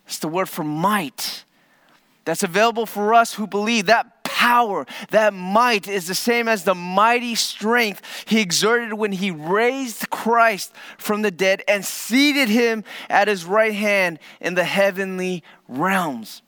it's 0.10 0.18
the 0.18 0.28
word 0.28 0.50
for 0.50 0.64
might 0.64 1.46
that's 2.26 2.42
available 2.42 2.88
for 2.88 3.14
us 3.14 3.36
who 3.36 3.46
believe. 3.46 3.86
That 3.86 4.19
power, 4.40 4.86
that 5.10 5.34
might 5.34 5.86
is 5.86 6.08
the 6.08 6.16
same 6.16 6.48
as 6.48 6.64
the 6.64 6.74
mighty 6.74 7.36
strength 7.36 8.02
he 8.26 8.40
exerted 8.40 8.94
when 8.94 9.12
he 9.12 9.32
raised 9.32 10.10
Christ 10.10 10.74
from 10.98 11.24
the 11.24 11.30
dead 11.30 11.62
and 11.68 11.84
seated 11.84 12.48
him 12.48 12.86
at 13.10 13.28
his 13.28 13.44
right 13.44 13.74
hand 13.74 14.18
in 14.40 14.54
the 14.54 14.64
heavenly 14.64 15.44
realms. 15.68 16.42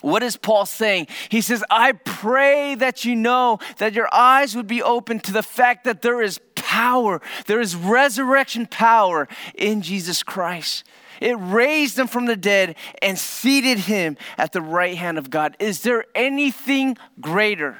What 0.00 0.22
is 0.22 0.36
Paul 0.36 0.64
saying? 0.64 1.08
He 1.28 1.40
says, 1.40 1.64
I 1.68 1.90
pray 1.90 2.76
that 2.76 3.04
you 3.04 3.16
know 3.16 3.58
that 3.78 3.94
your 3.94 4.08
eyes 4.14 4.54
would 4.54 4.68
be 4.68 4.80
open 4.80 5.18
to 5.20 5.32
the 5.32 5.42
fact 5.42 5.82
that 5.82 6.02
there 6.02 6.22
is 6.22 6.38
power, 6.54 7.20
there 7.48 7.60
is 7.60 7.74
resurrection 7.74 8.66
power 8.66 9.26
in 9.56 9.82
Jesus 9.82 10.22
Christ. 10.22 10.84
It 11.22 11.34
raised 11.34 11.98
him 11.98 12.08
from 12.08 12.26
the 12.26 12.36
dead 12.36 12.74
and 13.00 13.18
seated 13.18 13.78
him 13.78 14.16
at 14.36 14.52
the 14.52 14.60
right 14.60 14.96
hand 14.96 15.18
of 15.18 15.30
God. 15.30 15.56
Is 15.60 15.82
there 15.82 16.04
anything 16.14 16.98
greater 17.20 17.78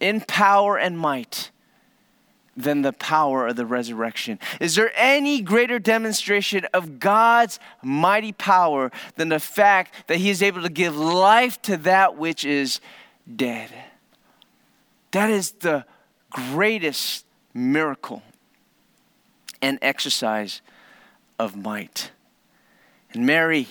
in 0.00 0.22
power 0.22 0.78
and 0.78 0.98
might 0.98 1.50
than 2.56 2.82
the 2.82 2.92
power 2.94 3.48
of 3.48 3.56
the 3.56 3.66
resurrection? 3.66 4.38
Is 4.58 4.74
there 4.74 4.90
any 4.96 5.42
greater 5.42 5.78
demonstration 5.78 6.64
of 6.72 6.98
God's 6.98 7.60
mighty 7.82 8.32
power 8.32 8.90
than 9.16 9.28
the 9.28 9.40
fact 9.40 9.94
that 10.08 10.16
he 10.16 10.30
is 10.30 10.42
able 10.42 10.62
to 10.62 10.70
give 10.70 10.96
life 10.96 11.60
to 11.62 11.76
that 11.78 12.16
which 12.16 12.44
is 12.44 12.80
dead? 13.36 13.70
That 15.10 15.28
is 15.28 15.52
the 15.52 15.84
greatest 16.30 17.26
miracle 17.52 18.22
and 19.60 19.78
exercise 19.82 20.62
of 21.38 21.56
might. 21.56 22.10
And 23.12 23.26
Mary, 23.26 23.66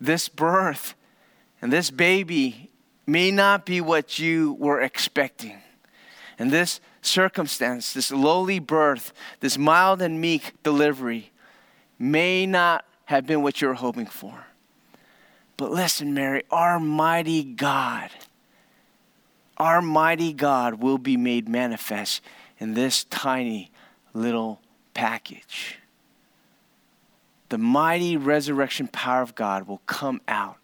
this 0.00 0.28
birth 0.28 0.94
and 1.60 1.72
this 1.72 1.90
baby 1.90 2.70
may 3.06 3.30
not 3.30 3.64
be 3.64 3.80
what 3.80 4.18
you 4.18 4.54
were 4.58 4.80
expecting. 4.80 5.58
And 6.38 6.50
this 6.50 6.80
circumstance, 7.02 7.92
this 7.92 8.10
lowly 8.10 8.58
birth, 8.58 9.12
this 9.40 9.56
mild 9.56 10.02
and 10.02 10.20
meek 10.20 10.54
delivery, 10.62 11.30
may 11.98 12.46
not 12.46 12.84
have 13.04 13.26
been 13.26 13.42
what 13.42 13.60
you 13.60 13.68
were 13.68 13.74
hoping 13.74 14.06
for. 14.06 14.46
But 15.56 15.70
listen, 15.70 16.14
Mary, 16.14 16.42
our 16.50 16.80
mighty 16.80 17.44
God, 17.44 18.10
our 19.58 19.80
mighty 19.80 20.32
God 20.32 20.74
will 20.74 20.98
be 20.98 21.16
made 21.16 21.48
manifest 21.48 22.22
in 22.58 22.74
this 22.74 23.04
tiny 23.04 23.70
little 24.14 24.60
package 24.94 25.78
the 27.52 27.58
mighty 27.58 28.16
resurrection 28.16 28.88
power 28.88 29.20
of 29.20 29.34
God 29.34 29.68
will 29.68 29.82
come 29.84 30.22
out 30.26 30.56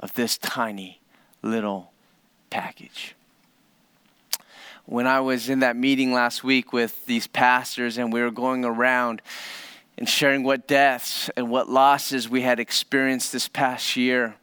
of 0.00 0.12
this 0.14 0.36
tiny 0.36 1.00
little 1.42 1.92
package. 2.50 3.14
When 4.84 5.06
I 5.06 5.20
was 5.20 5.48
in 5.48 5.60
that 5.60 5.76
meeting 5.76 6.12
last 6.12 6.42
week 6.42 6.72
with 6.72 7.06
these 7.06 7.28
pastors 7.28 7.98
and 7.98 8.12
we 8.12 8.20
were 8.20 8.32
going 8.32 8.64
around 8.64 9.22
and 9.96 10.08
sharing 10.08 10.42
what 10.42 10.66
deaths 10.66 11.30
and 11.36 11.48
what 11.48 11.68
losses 11.68 12.28
we 12.28 12.42
had 12.42 12.58
experienced 12.58 13.30
this 13.30 13.46
past 13.46 13.94
year, 13.94 14.34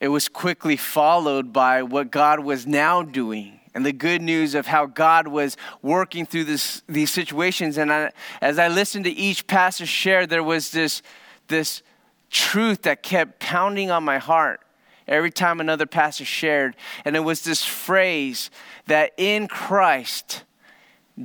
it 0.00 0.08
was 0.08 0.28
quickly 0.28 0.76
followed 0.76 1.52
by 1.52 1.84
what 1.84 2.10
God 2.10 2.40
was 2.40 2.66
now 2.66 3.04
doing 3.04 3.59
and 3.74 3.86
the 3.86 3.92
good 3.92 4.20
news 4.20 4.54
of 4.54 4.66
how 4.66 4.86
God 4.86 5.28
was 5.28 5.56
working 5.82 6.26
through 6.26 6.44
this, 6.44 6.82
these 6.88 7.10
situations. 7.10 7.78
And 7.78 7.92
I, 7.92 8.10
as 8.40 8.58
I 8.58 8.68
listened 8.68 9.04
to 9.04 9.10
each 9.10 9.46
pastor 9.46 9.86
share, 9.86 10.26
there 10.26 10.42
was 10.42 10.70
this, 10.70 11.02
this 11.48 11.82
truth 12.30 12.82
that 12.82 13.02
kept 13.02 13.38
pounding 13.38 13.90
on 13.90 14.04
my 14.04 14.18
heart 14.18 14.60
every 15.06 15.30
time 15.30 15.60
another 15.60 15.86
pastor 15.86 16.24
shared. 16.24 16.76
And 17.04 17.16
it 17.16 17.20
was 17.20 17.42
this 17.42 17.64
phrase 17.64 18.50
that 18.86 19.12
in 19.16 19.48
Christ, 19.48 20.44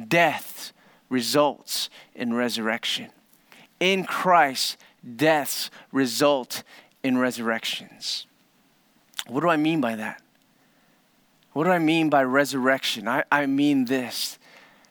death 0.08 0.74
results 1.10 1.90
in 2.14 2.34
resurrection. 2.34 3.10
In 3.80 4.04
Christ, 4.04 4.78
deaths 5.16 5.70
result 5.92 6.64
in 7.04 7.18
resurrections. 7.18 8.26
What 9.28 9.42
do 9.42 9.50
I 9.50 9.58
mean 9.58 9.82
by 9.82 9.96
that? 9.96 10.22
What 11.56 11.63
do 11.63 11.70
I 11.70 11.80
mean 11.80 12.10
by 12.10 12.22
resurrection? 12.26 13.08
I, 13.08 13.24
I 13.32 13.46
mean 13.46 13.86
this 13.86 14.38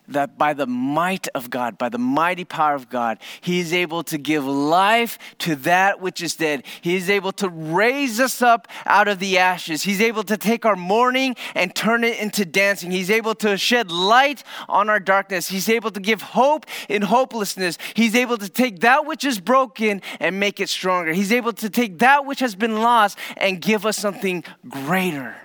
that 0.08 0.38
by 0.38 0.54
the 0.54 0.66
might 0.66 1.28
of 1.34 1.50
God, 1.50 1.76
by 1.76 1.90
the 1.90 1.98
mighty 1.98 2.44
power 2.44 2.74
of 2.74 2.88
God, 2.88 3.18
He 3.42 3.60
is 3.60 3.74
able 3.74 4.02
to 4.04 4.16
give 4.16 4.46
life 4.46 5.18
to 5.40 5.56
that 5.56 6.00
which 6.00 6.22
is 6.22 6.36
dead. 6.36 6.64
He 6.80 6.96
is 6.96 7.10
able 7.10 7.32
to 7.32 7.50
raise 7.50 8.18
us 8.18 8.40
up 8.40 8.66
out 8.86 9.08
of 9.08 9.18
the 9.18 9.36
ashes. 9.36 9.82
He's 9.82 10.00
able 10.00 10.22
to 10.24 10.38
take 10.38 10.64
our 10.64 10.76
mourning 10.76 11.36
and 11.54 11.74
turn 11.74 12.02
it 12.02 12.18
into 12.18 12.46
dancing. 12.46 12.90
He's 12.90 13.10
able 13.10 13.34
to 13.36 13.58
shed 13.58 13.90
light 13.90 14.42
on 14.66 14.88
our 14.88 15.00
darkness. 15.00 15.48
He's 15.48 15.68
able 15.68 15.90
to 15.90 16.00
give 16.00 16.22
hope 16.22 16.64
in 16.88 17.02
hopelessness. 17.02 17.76
He's 17.92 18.14
able 18.14 18.38
to 18.38 18.48
take 18.48 18.80
that 18.80 19.04
which 19.04 19.24
is 19.24 19.38
broken 19.38 20.00
and 20.18 20.40
make 20.40 20.60
it 20.60 20.70
stronger. 20.70 21.12
He's 21.12 21.32
able 21.32 21.52
to 21.52 21.68
take 21.68 21.98
that 21.98 22.24
which 22.24 22.40
has 22.40 22.54
been 22.54 22.80
lost 22.80 23.18
and 23.36 23.60
give 23.60 23.84
us 23.84 23.98
something 23.98 24.44
greater. 24.66 25.36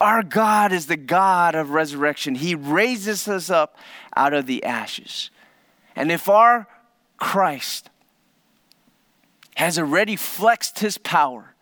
Our 0.00 0.22
God 0.22 0.72
is 0.72 0.86
the 0.86 0.96
God 0.96 1.54
of 1.54 1.70
resurrection. 1.70 2.34
He 2.34 2.54
raises 2.54 3.26
us 3.28 3.50
up 3.50 3.76
out 4.16 4.32
of 4.32 4.46
the 4.46 4.64
ashes. 4.64 5.30
And 5.96 6.12
if 6.12 6.28
our 6.28 6.66
Christ 7.18 7.90
has 9.56 9.78
already 9.78 10.16
flexed 10.16 10.78
his 10.78 10.96
power 10.98 11.54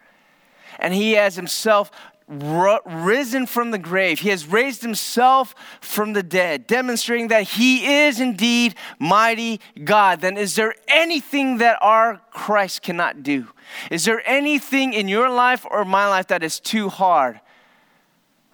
and 0.78 0.94
he 0.94 1.12
has 1.12 1.34
himself 1.34 1.90
risen 2.28 3.46
from 3.46 3.70
the 3.70 3.78
grave. 3.78 4.20
He 4.20 4.28
has 4.28 4.46
raised 4.46 4.82
himself 4.82 5.54
from 5.80 6.12
the 6.12 6.22
dead, 6.22 6.66
demonstrating 6.66 7.28
that 7.28 7.44
he 7.44 8.04
is 8.04 8.20
indeed 8.20 8.74
mighty 8.98 9.60
God. 9.82 10.20
Then 10.20 10.36
is 10.36 10.54
there 10.54 10.74
anything 10.88 11.58
that 11.58 11.78
our 11.80 12.20
Christ 12.30 12.82
cannot 12.82 13.22
do? 13.22 13.48
Is 13.90 14.04
there 14.04 14.22
anything 14.26 14.92
in 14.92 15.08
your 15.08 15.30
life 15.30 15.64
or 15.70 15.86
my 15.86 16.06
life 16.06 16.26
that 16.26 16.42
is 16.42 16.60
too 16.60 16.90
hard 16.90 17.40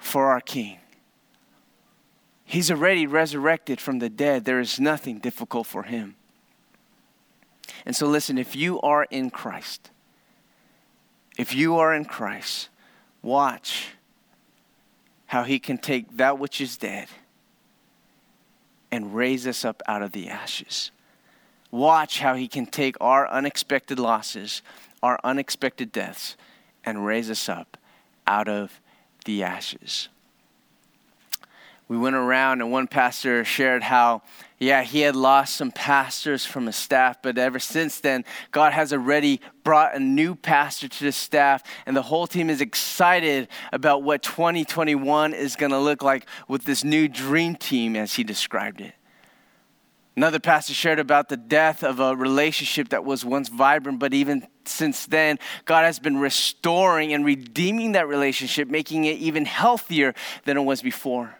for 0.05 0.27
our 0.27 0.41
King. 0.41 0.79
He's 2.45 2.71
already 2.71 3.07
resurrected 3.07 3.81
from 3.81 3.99
the 3.99 4.11
dead. 4.11 4.45
There 4.45 4.61
is 4.61 4.79
nothing 4.79 5.19
difficult 5.19 5.67
for 5.67 5.85
him. 5.85 6.17
And 7.87 7.97
so, 7.97 8.07
listen, 8.07 8.37
if 8.37 8.55
you 8.55 8.81
are 8.83 9.05
in 9.11 9.31
Christ, 9.31 9.91
if 11.39 11.55
you 11.55 11.77
are 11.77 11.95
in 11.95 12.05
Christ, 12.05 12.69
watch 13.23 13.89
how 15.27 15.43
he 15.45 15.59
can 15.59 15.79
take 15.79 16.17
that 16.19 16.39
which 16.39 16.61
is 16.61 16.77
dead 16.77 17.09
and 18.93 19.15
raise 19.15 19.47
us 19.47 19.65
up 19.65 19.83
out 19.89 20.03
of 20.03 20.13
the 20.13 20.29
ashes. 20.29 20.91
Watch 21.71 22.21
how 22.21 22.35
he 22.35 22.47
can 22.47 22.67
take 22.67 22.97
our 23.01 23.29
unexpected 23.29 23.99
losses, 23.99 24.63
our 25.03 25.19
unexpected 25.25 25.91
deaths, 25.91 26.37
and 26.85 27.05
raise 27.05 27.31
us 27.31 27.49
up 27.49 27.77
out 28.27 28.49
of 28.49 28.81
the 29.25 29.43
ashes. 29.43 30.09
We 31.87 31.99
went 31.99 32.17
around, 32.17 32.63
and 32.63 32.73
one 32.73 32.87
pastor 32.87 33.45
shared 33.45 33.83
how, 33.83 34.23
yeah, 34.59 34.83
he 34.83 35.01
had 35.01 35.15
lost 35.15 35.55
some 35.55 35.71
pastors 35.71 36.47
from 36.47 36.65
his 36.65 36.77
staff, 36.77 37.19
but 37.23 37.37
ever 37.37 37.59
since 37.59 38.01
then, 38.01 38.25
God 38.53 38.73
has 38.73 38.91
already 38.93 39.41
brought 39.65 39.95
a 39.95 40.01
new 40.01 40.35
pastor 40.35 40.89
to 40.89 41.05
the 41.05 41.13
staff, 41.13 41.63
and 41.85 41.95
the 41.95 42.03
whole 42.03 42.27
team 42.27 42.49
is 42.49 42.63
excited 42.63 43.49
about 43.71 44.03
what 44.03 44.23
2021 44.23 45.35
is 45.35 45.57
going 45.57 45.73
to 45.73 45.79
look 45.79 46.03
like 46.03 46.27
with 46.49 46.65
this 46.65 46.85
new 46.85 47.07
dream 47.07 47.55
team, 47.55 47.97
as 47.97 48.15
he 48.15 48.25
described 48.25 48.81
it. 48.81 48.95
Another 50.17 50.41
pastor 50.41 50.73
shared 50.73 51.01
about 51.01 51.29
the 51.29 51.37
death 51.37 51.83
of 51.85 52.01
a 52.01 52.17
relationship 52.17 52.89
that 52.91 53.05
was 53.05 53.27
once 53.27 53.49
vibrant, 53.49 53.99
but 53.99 54.15
even 54.15 54.47
since 54.69 55.07
then, 55.07 55.39
God 55.65 55.85
has 55.85 55.99
been 55.99 56.19
restoring 56.19 57.13
and 57.13 57.25
redeeming 57.25 57.93
that 57.93 58.09
relationship, 58.09 58.69
making 58.69 59.05
it 59.05 59.19
even 59.19 59.45
healthier 59.45 60.15
than 60.45 60.57
it 60.57 60.63
was 60.63 60.83
before. 60.83 61.39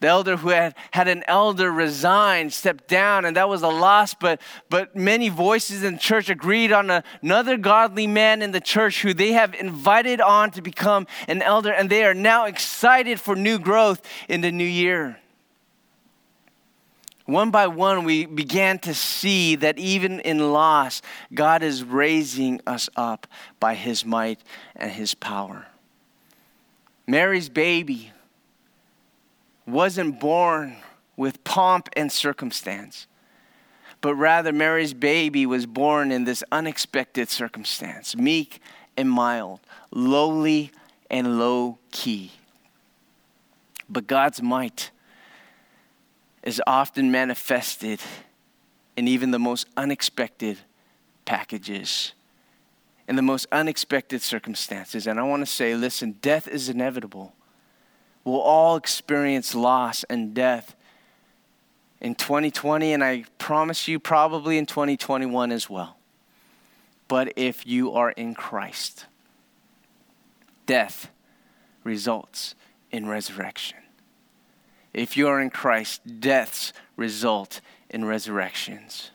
The 0.00 0.06
elder 0.06 0.36
who 0.36 0.50
had 0.50 0.76
had 0.92 1.08
an 1.08 1.24
elder 1.26 1.72
resign 1.72 2.50
stepped 2.50 2.86
down, 2.86 3.24
and 3.24 3.36
that 3.36 3.48
was 3.48 3.62
a 3.62 3.68
loss. 3.68 4.14
But, 4.14 4.40
but 4.70 4.94
many 4.94 5.28
voices 5.28 5.82
in 5.82 5.98
church 5.98 6.30
agreed 6.30 6.70
on 6.70 6.88
a, 6.88 7.02
another 7.20 7.56
godly 7.56 8.06
man 8.06 8.40
in 8.40 8.52
the 8.52 8.60
church 8.60 9.02
who 9.02 9.12
they 9.12 9.32
have 9.32 9.54
invited 9.54 10.20
on 10.20 10.52
to 10.52 10.62
become 10.62 11.08
an 11.26 11.42
elder, 11.42 11.72
and 11.72 11.90
they 11.90 12.04
are 12.04 12.14
now 12.14 12.44
excited 12.44 13.20
for 13.20 13.34
new 13.34 13.58
growth 13.58 14.00
in 14.28 14.40
the 14.40 14.52
new 14.52 14.64
year 14.64 15.18
one 17.28 17.50
by 17.50 17.66
one, 17.66 18.04
we 18.04 18.24
began 18.24 18.78
to 18.78 18.94
see 18.94 19.54
that 19.56 19.78
even 19.78 20.20
in 20.20 20.50
loss, 20.50 21.02
God 21.34 21.62
is 21.62 21.84
raising 21.84 22.58
us 22.66 22.88
up 22.96 23.26
by 23.60 23.74
his 23.74 24.02
might 24.02 24.40
and 24.74 24.90
his 24.90 25.14
power. 25.14 25.66
Mary's 27.06 27.50
baby 27.50 28.12
wasn't 29.66 30.18
born 30.18 30.76
with 31.18 31.44
pomp 31.44 31.90
and 31.94 32.10
circumstance, 32.10 33.06
but 34.00 34.14
rather 34.14 34.50
Mary's 34.50 34.94
baby 34.94 35.44
was 35.44 35.66
born 35.66 36.10
in 36.10 36.24
this 36.24 36.42
unexpected 36.50 37.28
circumstance, 37.28 38.16
meek 38.16 38.62
and 38.96 39.10
mild, 39.10 39.60
lowly 39.90 40.72
and 41.10 41.38
low 41.38 41.76
key. 41.90 42.32
But 43.86 44.06
God's 44.06 44.40
might 44.40 44.92
is 46.48 46.62
often 46.66 47.10
manifested 47.12 48.00
in 48.96 49.06
even 49.06 49.32
the 49.32 49.38
most 49.38 49.66
unexpected 49.76 50.58
packages, 51.26 52.14
in 53.06 53.16
the 53.16 53.22
most 53.22 53.46
unexpected 53.52 54.22
circumstances. 54.22 55.06
And 55.06 55.20
I 55.20 55.24
want 55.24 55.42
to 55.42 55.46
say 55.46 55.74
listen, 55.74 56.12
death 56.22 56.48
is 56.48 56.70
inevitable. 56.70 57.34
We'll 58.24 58.40
all 58.40 58.76
experience 58.76 59.54
loss 59.54 60.04
and 60.04 60.32
death 60.32 60.74
in 62.00 62.14
2020, 62.14 62.94
and 62.94 63.04
I 63.04 63.24
promise 63.36 63.86
you, 63.86 64.00
probably 64.00 64.56
in 64.56 64.64
2021 64.64 65.52
as 65.52 65.68
well. 65.68 65.98
But 67.08 67.34
if 67.36 67.66
you 67.66 67.92
are 67.92 68.12
in 68.12 68.34
Christ, 68.34 69.04
death 70.64 71.10
results 71.84 72.54
in 72.90 73.06
resurrection. 73.06 73.78
If 74.92 75.16
you 75.16 75.28
are 75.28 75.40
in 75.40 75.50
Christ, 75.50 76.20
deaths 76.20 76.72
result 76.96 77.60
in 77.90 78.04
resurrections. 78.04 79.10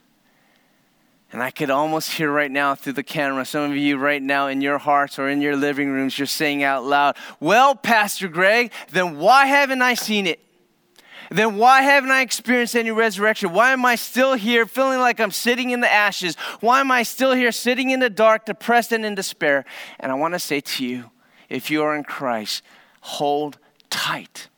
And 1.32 1.42
I 1.42 1.50
could 1.50 1.72
almost 1.72 2.12
hear 2.12 2.32
right 2.32 2.52
now 2.52 2.76
through 2.76 2.94
the 2.94 3.04
camera, 3.04 3.44
some 3.44 3.72
of 3.72 3.76
you 3.76 3.98
right 3.98 4.22
now 4.22 4.48
in 4.48 4.62
your 4.62 4.78
hearts 4.78 5.18
or 5.18 5.28
in 5.30 5.42
your 5.42 5.56
living 5.56 5.90
rooms, 5.90 6.18
you're 6.18 6.28
saying 6.28 6.64
out 6.64 6.84
loud, 6.84 7.18
Well, 7.40 7.76
Pastor 7.76 8.28
Greg, 8.28 8.72
then 8.92 9.18
why 9.18 9.48
haven't 9.48 9.82
I 9.82 9.96
seen 9.96 10.28
it? 10.28 10.40
Then 11.32 11.58
why 11.58 11.82
haven't 11.82 12.12
I 12.12 12.22
experienced 12.22 12.76
any 12.76 12.92
resurrection? 12.92 13.52
Why 13.52 13.72
am 13.72 13.84
I 13.84 13.96
still 13.96 14.36
here 14.36 14.68
feeling 14.68 15.00
like 15.00 15.20
I'm 15.20 15.32
sitting 15.32 15.72
in 15.72 15.80
the 15.80 15.92
ashes? 15.92 16.36
Why 16.60 16.80
am 16.80 16.92
I 16.92 17.02
still 17.02 17.34
here 17.34 17.52
sitting 17.52 17.90
in 17.90 18.00
the 18.00 18.10
dark, 18.12 18.46
depressed 18.46 18.92
and 18.92 19.04
in 19.04 19.16
despair? 19.16 19.66
And 20.00 20.12
I 20.12 20.16
want 20.16 20.36
to 20.36 20.40
say 20.40 20.62
to 20.62 20.86
you, 20.86 21.10
if 21.50 21.72
you 21.72 21.82
are 21.82 21.96
in 21.96 22.04
Christ, 22.04 22.62
hold 23.02 23.58
tight 23.90 24.50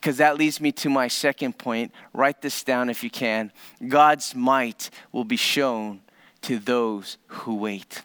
because 0.00 0.16
that 0.16 0.38
leads 0.38 0.60
me 0.60 0.72
to 0.72 0.88
my 0.88 1.08
second 1.08 1.58
point. 1.58 1.92
Write 2.14 2.40
this 2.40 2.64
down 2.64 2.88
if 2.88 3.04
you 3.04 3.10
can. 3.10 3.52
God's 3.86 4.34
might 4.34 4.88
will 5.12 5.24
be 5.24 5.36
shown 5.36 6.00
to 6.42 6.58
those 6.58 7.18
who 7.26 7.54
wait. 7.56 8.02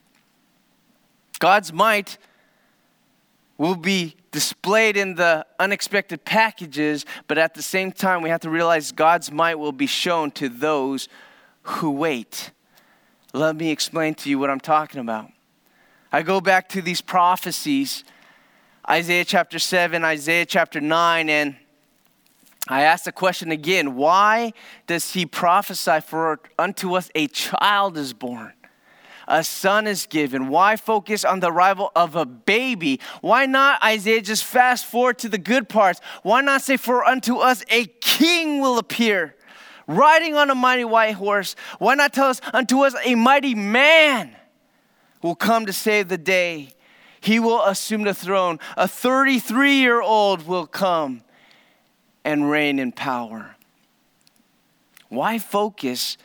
God's 1.39 1.71
might 1.71 2.17
will 3.57 3.75
be 3.75 4.15
displayed 4.31 4.97
in 4.97 5.15
the 5.15 5.45
unexpected 5.57 6.25
packages, 6.25 7.05
but 7.27 7.37
at 7.37 7.53
the 7.53 7.61
same 7.61 7.93
time, 7.93 8.21
we 8.21 8.29
have 8.29 8.41
to 8.41 8.49
realize 8.49 8.91
God's 8.91 9.31
might 9.31 9.55
will 9.55 9.71
be 9.71 9.87
shown 9.87 10.31
to 10.31 10.49
those 10.49 11.07
who 11.61 11.91
wait. 11.91 12.51
Let 13.33 13.55
me 13.55 13.71
explain 13.71 14.15
to 14.15 14.29
you 14.29 14.37
what 14.37 14.49
I'm 14.49 14.59
talking 14.59 14.99
about. 14.99 15.31
I 16.11 16.23
go 16.23 16.41
back 16.41 16.67
to 16.69 16.81
these 16.81 16.99
prophecies 16.99 18.03
Isaiah 18.87 19.25
chapter 19.25 19.57
7, 19.57 20.03
Isaiah 20.03 20.45
chapter 20.45 20.79
9, 20.79 21.27
and 21.27 21.55
I 22.67 22.81
ask 22.81 23.03
the 23.03 23.11
question 23.11 23.51
again 23.51 23.95
why 23.95 24.53
does 24.87 25.13
he 25.13 25.25
prophesy 25.25 25.99
for 26.01 26.39
unto 26.57 26.95
us 26.95 27.11
a 27.13 27.27
child 27.27 27.97
is 27.97 28.13
born? 28.13 28.53
A 29.27 29.43
son 29.43 29.87
is 29.87 30.05
given. 30.05 30.49
Why 30.49 30.75
focus 30.75 31.25
on 31.25 31.39
the 31.39 31.51
arrival 31.51 31.91
of 31.95 32.15
a 32.15 32.25
baby? 32.25 32.99
Why 33.21 33.47
not, 33.47 33.83
Isaiah, 33.83 34.21
just 34.21 34.43
fast 34.43 34.85
forward 34.85 35.17
to 35.19 35.29
the 35.29 35.39
good 35.39 35.67
parts? 35.67 35.99
Why 36.21 36.41
not 36.41 36.61
say, 36.61 36.77
For 36.77 37.03
unto 37.03 37.37
us 37.37 37.63
a 37.69 37.85
king 38.01 38.61
will 38.61 38.77
appear, 38.77 39.35
riding 39.87 40.35
on 40.35 40.51
a 40.51 40.55
mighty 40.55 40.85
white 40.85 41.13
horse? 41.13 41.55
Why 41.79 41.95
not 41.95 42.13
tell 42.13 42.27
us, 42.27 42.39
Unto 42.53 42.81
us 42.81 42.93
a 43.03 43.15
mighty 43.15 43.55
man 43.55 44.35
will 45.23 45.35
come 45.35 45.65
to 45.65 45.73
save 45.73 46.07
the 46.07 46.19
day? 46.19 46.69
He 47.19 47.39
will 47.39 47.63
assume 47.63 48.03
the 48.03 48.13
throne. 48.13 48.59
A 48.77 48.87
33 48.87 49.77
year 49.77 50.01
old 50.01 50.45
will 50.45 50.67
come 50.67 51.23
and 52.25 52.49
reign 52.49 52.79
in 52.79 52.91
power. 52.91 53.55
Why 55.07 55.37
focus 55.37 56.17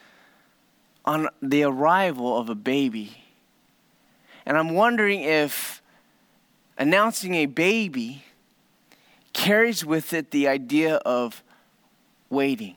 on 1.04 1.28
the 1.40 1.62
arrival 1.62 2.36
of 2.36 2.48
a 2.48 2.54
baby? 2.54 3.22
And 4.46 4.56
I'm 4.56 4.70
wondering 4.70 5.20
if 5.20 5.82
announcing 6.78 7.34
a 7.34 7.46
baby 7.46 8.24
carries 9.34 9.84
with 9.84 10.12
it 10.14 10.30
the 10.30 10.48
idea 10.48 10.96
of 10.96 11.44
waiting. 12.30 12.76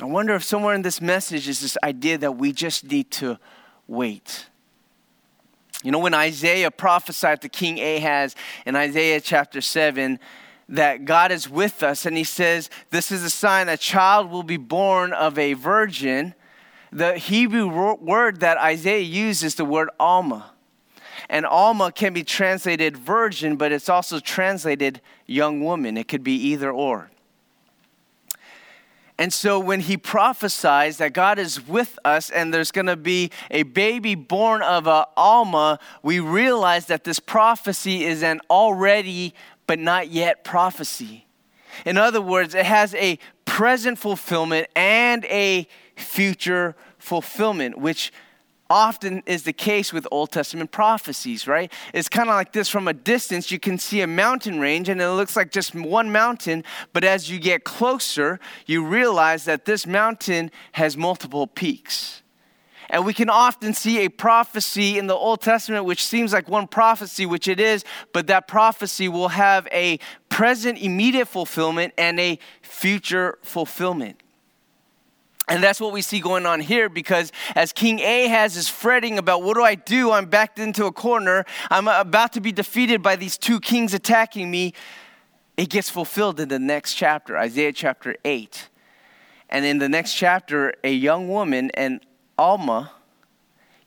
I 0.00 0.04
wonder 0.04 0.34
if 0.34 0.44
somewhere 0.44 0.74
in 0.74 0.82
this 0.82 1.00
message 1.00 1.48
is 1.48 1.60
this 1.60 1.76
idea 1.82 2.18
that 2.18 2.32
we 2.32 2.52
just 2.52 2.88
need 2.88 3.10
to 3.12 3.38
wait. 3.88 4.46
You 5.82 5.90
know, 5.90 5.98
when 5.98 6.14
Isaiah 6.14 6.70
prophesied 6.70 7.42
to 7.42 7.48
King 7.48 7.80
Ahaz 7.80 8.36
in 8.64 8.76
Isaiah 8.76 9.20
chapter 9.20 9.60
7, 9.60 10.20
that 10.68 11.04
God 11.04 11.32
is 11.32 11.48
with 11.48 11.82
us. 11.82 12.04
And 12.04 12.16
he 12.16 12.24
says, 12.24 12.70
This 12.90 13.10
is 13.10 13.22
a 13.22 13.30
sign 13.30 13.68
a 13.68 13.76
child 13.76 14.30
will 14.30 14.42
be 14.42 14.56
born 14.56 15.12
of 15.12 15.38
a 15.38 15.54
virgin. 15.54 16.34
The 16.90 17.18
Hebrew 17.18 17.94
word 17.96 18.40
that 18.40 18.58
Isaiah 18.58 19.00
uses 19.00 19.44
is 19.44 19.54
the 19.56 19.64
word 19.64 19.90
Alma. 19.98 20.52
And 21.28 21.44
Alma 21.44 21.92
can 21.92 22.14
be 22.14 22.24
translated 22.24 22.96
virgin, 22.96 23.56
but 23.56 23.72
it's 23.72 23.88
also 23.88 24.18
translated 24.18 25.00
young 25.26 25.62
woman. 25.62 25.96
It 25.96 26.08
could 26.08 26.24
be 26.24 26.34
either 26.34 26.70
or. 26.70 27.10
And 29.20 29.32
so 29.32 29.58
when 29.58 29.80
he 29.80 29.96
prophesies 29.96 30.98
that 30.98 31.12
God 31.12 31.40
is 31.40 31.66
with 31.66 31.98
us 32.04 32.30
and 32.30 32.54
there's 32.54 32.70
going 32.70 32.86
to 32.86 32.96
be 32.96 33.32
a 33.50 33.64
baby 33.64 34.14
born 34.14 34.62
of 34.62 34.86
a 34.86 35.06
Alma, 35.16 35.80
we 36.04 36.20
realize 36.20 36.86
that 36.86 37.02
this 37.02 37.18
prophecy 37.18 38.04
is 38.04 38.22
an 38.22 38.40
already 38.48 39.34
but 39.68 39.78
not 39.78 40.08
yet 40.08 40.42
prophecy. 40.42 41.26
In 41.86 41.96
other 41.96 42.20
words, 42.20 42.56
it 42.56 42.66
has 42.66 42.92
a 42.96 43.20
present 43.44 43.98
fulfillment 43.98 44.66
and 44.74 45.24
a 45.26 45.68
future 45.96 46.74
fulfillment, 46.98 47.78
which 47.78 48.12
often 48.70 49.22
is 49.26 49.44
the 49.44 49.52
case 49.52 49.92
with 49.92 50.06
Old 50.10 50.30
Testament 50.32 50.70
prophecies, 50.72 51.46
right? 51.46 51.72
It's 51.94 52.08
kind 52.08 52.28
of 52.28 52.34
like 52.34 52.52
this 52.52 52.68
from 52.68 52.88
a 52.88 52.92
distance. 52.92 53.50
You 53.50 53.60
can 53.60 53.78
see 53.78 54.00
a 54.00 54.06
mountain 54.06 54.58
range 54.58 54.88
and 54.88 55.00
it 55.00 55.08
looks 55.10 55.36
like 55.36 55.52
just 55.52 55.74
one 55.74 56.10
mountain, 56.10 56.64
but 56.92 57.04
as 57.04 57.30
you 57.30 57.38
get 57.38 57.64
closer, 57.64 58.40
you 58.66 58.84
realize 58.84 59.44
that 59.44 59.64
this 59.64 59.86
mountain 59.86 60.50
has 60.72 60.96
multiple 60.96 61.46
peaks. 61.46 62.22
And 62.90 63.04
we 63.04 63.12
can 63.12 63.28
often 63.28 63.74
see 63.74 64.04
a 64.04 64.08
prophecy 64.08 64.98
in 64.98 65.06
the 65.08 65.14
Old 65.14 65.42
Testament, 65.42 65.84
which 65.84 66.04
seems 66.04 66.32
like 66.32 66.48
one 66.48 66.66
prophecy, 66.66 67.26
which 67.26 67.46
it 67.46 67.60
is, 67.60 67.84
but 68.12 68.28
that 68.28 68.48
prophecy 68.48 69.08
will 69.08 69.28
have 69.28 69.68
a 69.72 69.98
present 70.28 70.78
immediate 70.78 71.28
fulfillment 71.28 71.92
and 71.98 72.18
a 72.18 72.38
future 72.62 73.38
fulfillment. 73.42 74.22
And 75.48 75.62
that's 75.62 75.80
what 75.80 75.92
we 75.92 76.02
see 76.02 76.20
going 76.20 76.44
on 76.44 76.60
here 76.60 76.90
because 76.90 77.32
as 77.54 77.72
King 77.72 78.00
Ahaz 78.00 78.56
is 78.56 78.68
fretting 78.68 79.18
about 79.18 79.42
what 79.42 79.54
do 79.54 79.62
I 79.62 79.74
do? 79.74 80.10
I'm 80.12 80.26
backed 80.26 80.58
into 80.58 80.84
a 80.84 80.92
corner. 80.92 81.46
I'm 81.70 81.88
about 81.88 82.34
to 82.34 82.40
be 82.40 82.52
defeated 82.52 83.02
by 83.02 83.16
these 83.16 83.38
two 83.38 83.58
kings 83.58 83.94
attacking 83.94 84.50
me. 84.50 84.74
It 85.56 85.70
gets 85.70 85.88
fulfilled 85.88 86.38
in 86.38 86.48
the 86.48 86.58
next 86.58 86.94
chapter, 86.94 87.36
Isaiah 87.36 87.72
chapter 87.72 88.16
8. 88.24 88.68
And 89.48 89.64
in 89.64 89.78
the 89.78 89.88
next 89.88 90.14
chapter, 90.14 90.74
a 90.84 90.92
young 90.92 91.28
woman, 91.28 91.70
and 91.72 92.00
Alma, 92.38 92.92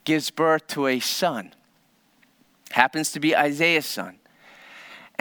gives 0.04 0.30
birth 0.30 0.68
to 0.68 0.88
a 0.88 1.00
son. 1.00 1.54
Happens 2.72 3.12
to 3.12 3.20
be 3.20 3.36
Isaiah's 3.36 3.86
son. 3.86 4.18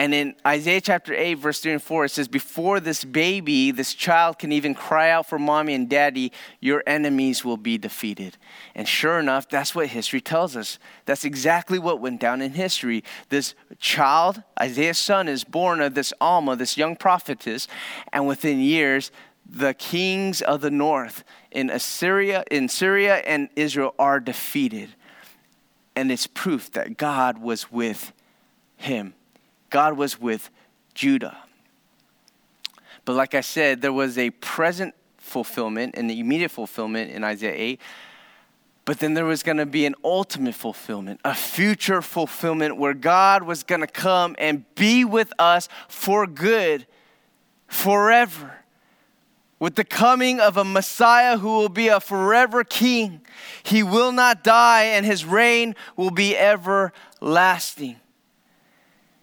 And 0.01 0.15
in 0.15 0.35
Isaiah 0.47 0.81
chapter 0.81 1.13
8, 1.13 1.35
verse 1.35 1.61
3 1.61 1.73
and 1.73 1.83
4, 1.83 2.07
it 2.07 2.09
says, 2.09 2.27
Before 2.27 2.81
this 2.81 3.05
baby, 3.05 3.71
this 3.71 3.93
child 3.93 4.39
can 4.39 4.51
even 4.51 4.75
cry 4.75 5.11
out 5.11 5.29
for 5.29 5.39
mommy 5.39 5.75
and 5.75 5.91
daddy, 5.91 6.33
your 6.59 6.83
enemies 6.87 7.45
will 7.45 7.59
be 7.59 7.77
defeated. 7.77 8.39
And 8.75 8.89
sure 8.89 9.21
enough, 9.21 9.47
that's 9.51 9.75
what 9.75 9.89
history 9.89 10.23
tells 10.23 10.57
us. 10.57 10.79
That's 11.05 11.27
exactly 11.27 11.79
what 11.79 12.01
went 12.01 12.19
down 12.19 12.41
in 12.41 12.55
history. 12.55 13.05
This 13.29 13.55
child, 13.79 14.43
Isaiah's 14.59 14.97
son, 14.97 15.29
is 15.29 15.45
born 15.45 15.83
of 15.83 15.95
this 15.95 16.15
Alma, 16.19 16.57
this 16.57 16.79
young 16.79 16.97
prophetess, 16.97 17.69
and 18.11 18.27
within 18.27 18.59
years, 18.59 19.11
the 19.51 19.75
kings 19.75 20.41
of 20.43 20.61
the 20.61 20.71
north 20.71 21.25
in 21.51 21.71
Assyria, 21.71 22.45
in 22.51 22.69
Syria 22.69 23.17
and 23.17 23.49
Israel 23.57 23.95
are 23.99 24.21
defeated. 24.21 24.91
And 25.97 26.13
it's 26.13 26.27
proof 26.27 26.71
that 26.73 26.97
God 26.97 27.39
was 27.39 27.71
with 27.73 28.13
him. 28.77 29.15
God 29.69 29.97
was 29.97 30.21
with 30.21 30.51
Judah. 30.95 31.37
But 33.05 33.17
like 33.17 33.35
I 33.35 33.41
said, 33.41 33.83
there 33.83 33.93
was 33.93 34.19
a 34.19 34.31
present 34.31 34.95
fulfillment 35.19 35.95
and 35.97 36.09
the 36.09 36.21
immediate 36.21 36.51
fulfillment 36.51 37.11
in 37.11 37.25
Isaiah 37.25 37.55
8. 37.55 37.81
But 38.85 38.99
then 38.99 39.15
there 39.15 39.25
was 39.25 39.43
going 39.43 39.59
to 39.59 39.67
be 39.67 39.85
an 39.85 39.95
ultimate 40.05 40.55
fulfillment, 40.55 41.21
a 41.25 41.35
future 41.35 42.03
fulfillment 42.03 42.77
where 42.77 42.95
God 42.95 43.43
was 43.43 43.63
going 43.63 43.83
to 43.83 43.87
come 43.87 44.37
and 44.39 44.65
be 44.75 45.05
with 45.05 45.33
us 45.39 45.69
for 45.89 46.27
good 46.27 46.87
forever. 47.67 48.60
With 49.61 49.75
the 49.75 49.85
coming 49.85 50.41
of 50.41 50.57
a 50.57 50.65
Messiah 50.65 51.37
who 51.37 51.49
will 51.49 51.69
be 51.69 51.89
a 51.89 52.01
forever 52.01 52.65
king, 52.65 53.21
he 53.63 53.83
will 53.83 54.11
not 54.11 54.43
die 54.43 54.85
and 54.85 55.05
his 55.05 55.27
reign 55.27 55.77
will 55.97 56.11
be 56.11 56.35
everlasting. 56.35 57.97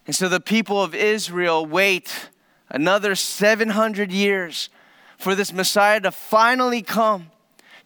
And 0.06 0.16
so 0.16 0.30
the 0.30 0.40
people 0.40 0.82
of 0.82 0.94
Israel 0.94 1.66
wait 1.66 2.30
another 2.70 3.16
700 3.16 4.12
years 4.12 4.70
for 5.18 5.34
this 5.34 5.52
Messiah 5.52 6.00
to 6.02 6.12
finally 6.12 6.84
come, 6.84 7.32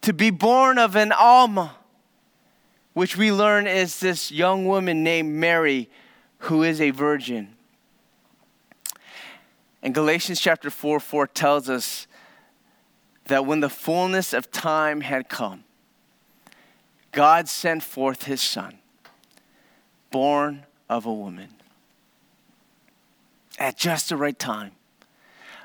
to 0.02 0.12
be 0.12 0.28
born 0.28 0.76
of 0.76 0.94
an 0.94 1.10
Alma, 1.10 1.76
which 2.92 3.16
we 3.16 3.32
learn 3.32 3.66
is 3.66 3.98
this 4.00 4.30
young 4.30 4.66
woman 4.66 5.02
named 5.02 5.32
Mary, 5.32 5.88
who 6.40 6.62
is 6.62 6.82
a 6.82 6.90
virgin. 6.90 7.56
And 9.82 9.94
Galatians 9.94 10.38
chapter 10.38 10.68
4 10.68 11.00
4 11.00 11.26
tells 11.28 11.70
us 11.70 12.06
that 13.26 13.46
when 13.46 13.60
the 13.60 13.68
fullness 13.68 14.32
of 14.32 14.50
time 14.50 15.00
had 15.00 15.28
come, 15.28 15.64
God 17.12 17.48
sent 17.48 17.82
forth 17.82 18.24
his 18.24 18.40
son, 18.40 18.78
born 20.10 20.64
of 20.88 21.06
a 21.06 21.12
woman 21.12 21.48
at 23.58 23.76
just 23.76 24.08
the 24.08 24.16
right 24.16 24.38
time. 24.38 24.72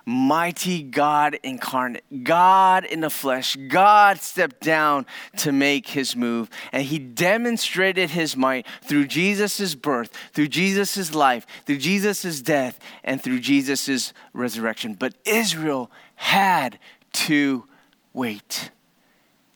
Mighty 0.06 0.84
God 0.84 1.38
incarnate, 1.44 2.06
God 2.24 2.86
in 2.86 3.02
the 3.02 3.10
flesh, 3.10 3.58
God 3.68 4.22
stepped 4.22 4.62
down 4.62 5.06
to 5.36 5.52
make 5.52 5.90
his 5.90 6.16
move, 6.16 6.50
and 6.72 6.84
he 6.84 6.98
demonstrated 6.98 8.12
his 8.12 8.38
might 8.38 8.66
through 8.82 9.08
Jesus' 9.08 9.76
birth, 9.76 10.12
through 10.32 10.48
Jesus' 10.48 11.14
life, 11.14 11.46
through 11.66 11.80
Jesus' 11.80 12.40
death, 12.40 12.80
and 13.04 13.22
through 13.22 13.42
Jesus' 13.42 14.14
resurrection. 14.32 14.94
But 14.94 15.16
Israel 15.26 15.92
had 16.16 16.80
to 17.26 17.66
wait. 18.14 18.72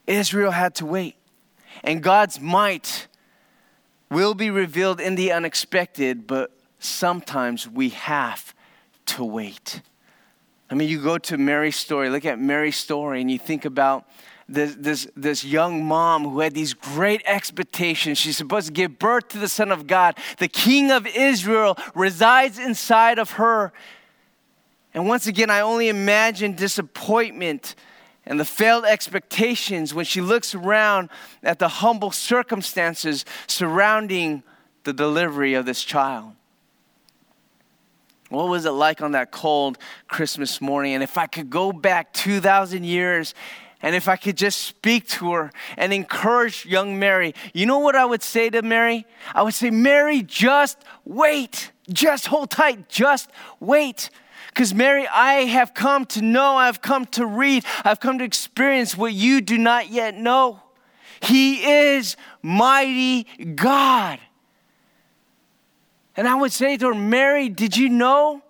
Israel 0.08 0.52
had 0.52 0.76
to 0.76 0.86
wait. 0.86 1.16
And 1.84 2.02
God's 2.02 2.40
might 2.40 3.08
will 4.10 4.34
be 4.34 4.50
revealed 4.50 5.00
in 5.00 5.16
the 5.16 5.32
unexpected, 5.32 6.28
but 6.28 6.52
sometimes 6.80 7.68
we 7.68 7.90
have 7.90 8.54
to 9.06 9.24
wait. 9.24 9.82
I 10.70 10.76
mean, 10.76 10.90
you 10.90 11.02
go 11.02 11.18
to 11.18 11.38
Mary's 11.38 11.76
story, 11.76 12.10
look 12.10 12.26
at 12.26 12.40
Mary's 12.40 12.78
story, 12.78 13.22
and 13.22 13.30
you 13.30 13.38
think 13.38 13.66
about 13.66 14.06
this, 14.50 14.76
this, 14.76 15.08
this 15.16 15.46
young 15.46 15.86
mom 15.86 16.26
who 16.26 16.40
had 16.40 16.54
these 16.54 16.74
great 16.74 17.22
expectations. 17.26 18.18
She's 18.18 18.38
supposed 18.38 18.68
to 18.68 18.74
give 18.74 19.00
birth 19.00 19.30
to 19.30 19.38
the 19.38 19.48
Son 19.48 19.72
of 19.72 19.88
God. 19.88 20.18
The 20.38 20.48
King 20.48 20.92
of 20.92 21.08
Israel 21.08 21.78
resides 21.96 22.60
inside 22.60 23.18
of 23.18 23.32
her. 23.32 23.72
And 24.94 25.08
once 25.08 25.28
again, 25.28 25.50
I 25.50 25.62
only 25.62 25.88
imagine 25.90 26.54
disappointment 26.54 27.76
and 28.26 28.40
the 28.40 28.46
failed 28.46 28.86
expectations 28.86 29.94
when 29.94 30.06
she 30.06 30.22
looks 30.22 30.54
around 30.54 31.10
at 31.44 31.60
the 31.60 31.68
humble 31.68 32.12
circumstances 32.12 33.26
surrounding 33.48 34.44
the 34.84 34.94
delivery 34.94 35.54
of 35.54 35.66
this 35.66 35.84
child. 35.84 36.34
What 38.30 38.48
was 38.48 38.66
it 38.66 38.72
like 38.72 39.02
on 39.02 39.12
that 39.12 39.32
cold 39.32 39.78
Christmas 40.08 40.62
morning? 40.62 40.94
And 40.94 41.04
if 41.04 41.18
I 41.18 41.28
could 41.28 41.50
go 41.50 41.74
back 41.74 42.14
2,000 42.14 42.84
years 42.84 43.34
and 43.82 43.96
if 43.96 44.08
I 44.08 44.16
could 44.16 44.38
just 44.38 44.62
speak 44.62 45.08
to 45.10 45.34
her 45.34 45.52
and 45.76 45.92
encourage 45.92 46.66
young 46.66 47.00
Mary, 47.00 47.34
you 47.54 47.66
know 47.66 47.80
what 47.80 47.96
I 47.96 48.06
would 48.06 48.24
say 48.24 48.50
to 48.50 48.62
Mary? 48.62 49.06
I 49.34 49.42
would 49.42 49.56
say, 49.56 49.70
Mary, 49.70 50.22
just 50.22 50.78
wait. 51.04 51.72
Just 51.92 52.28
hold 52.28 52.52
tight. 52.52 52.88
Just 52.88 53.30
wait. 53.60 54.10
Because, 54.54 54.74
Mary, 54.74 55.08
I 55.08 55.46
have 55.46 55.74
come 55.74 56.06
to 56.08 56.22
know, 56.22 56.58
I've 56.58 56.82
come 56.82 57.06
to 57.08 57.26
read, 57.26 57.64
I've 57.86 58.02
come 58.02 58.18
to 58.18 58.24
experience 58.26 58.98
what 58.98 59.14
you 59.14 59.40
do 59.40 59.58
not 59.58 59.90
yet 59.90 60.16
know. 60.16 60.62
He 61.22 61.64
is 61.64 62.18
mighty 62.42 63.24
God. 63.56 64.20
And 66.18 66.28
I 66.28 66.36
would 66.36 66.52
say 66.52 66.76
to 66.78 66.88
her, 66.88 66.94
Mary, 66.94 67.48
did 67.48 67.78
you 67.78 67.88
know 67.88 68.42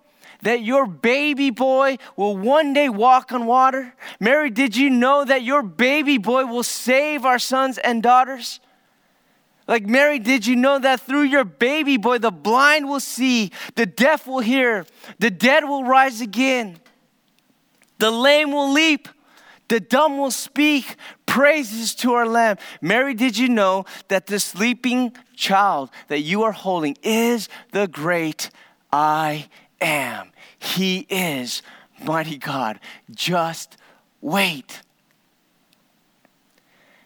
that 0.42 0.62
your 0.62 0.86
baby 0.86 1.50
boy 1.50 1.98
will 2.16 2.36
one 2.36 2.72
day 2.72 2.88
walk 2.88 3.30
on 3.30 3.46
water? 3.46 3.94
Mary, 4.18 4.50
did 4.50 4.74
you 4.76 4.90
know 4.90 5.24
that 5.24 5.42
your 5.42 5.62
baby 5.62 6.18
boy 6.18 6.46
will 6.46 6.64
save 6.64 7.24
our 7.24 7.38
sons 7.38 7.78
and 7.78 8.02
daughters? 8.02 8.58
Like, 9.68 9.86
Mary, 9.86 10.18
did 10.18 10.46
you 10.46 10.56
know 10.56 10.78
that 10.78 11.00
through 11.00 11.22
your 11.22 11.44
baby 11.44 11.96
boy, 11.96 12.18
the 12.18 12.32
blind 12.32 12.88
will 12.88 13.00
see, 13.00 13.52
the 13.74 13.86
deaf 13.86 14.26
will 14.26 14.40
hear, 14.40 14.86
the 15.18 15.30
dead 15.30 15.64
will 15.64 15.84
rise 15.84 16.20
again, 16.20 16.78
the 17.98 18.10
lame 18.10 18.50
will 18.50 18.72
leap, 18.72 19.08
the 19.68 19.80
dumb 19.80 20.18
will 20.18 20.32
speak, 20.32 20.96
praises 21.26 21.94
to 21.94 22.12
our 22.12 22.26
Lamb. 22.26 22.58
Mary, 22.80 23.14
did 23.14 23.38
you 23.38 23.48
know 23.48 23.86
that 24.08 24.26
the 24.26 24.38
sleeping 24.38 25.16
child 25.34 25.90
that 26.08 26.20
you 26.20 26.42
are 26.42 26.52
holding 26.52 26.96
is 27.02 27.48
the 27.70 27.86
great 27.86 28.50
I 28.92 29.48
am? 29.80 30.32
He 30.58 31.06
is 31.08 31.62
mighty 32.04 32.36
God. 32.36 32.80
Just 33.10 33.76
wait. 34.20 34.82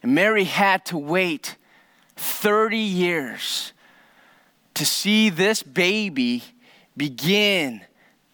And 0.03 0.15
Mary 0.15 0.45
had 0.45 0.85
to 0.87 0.99
wait 0.99 1.56
30 2.17 2.79
years 2.79 3.73
to 4.75 4.85
see 4.85 5.31
this 5.31 5.63
baby 5.63 6.43
begin 6.97 7.83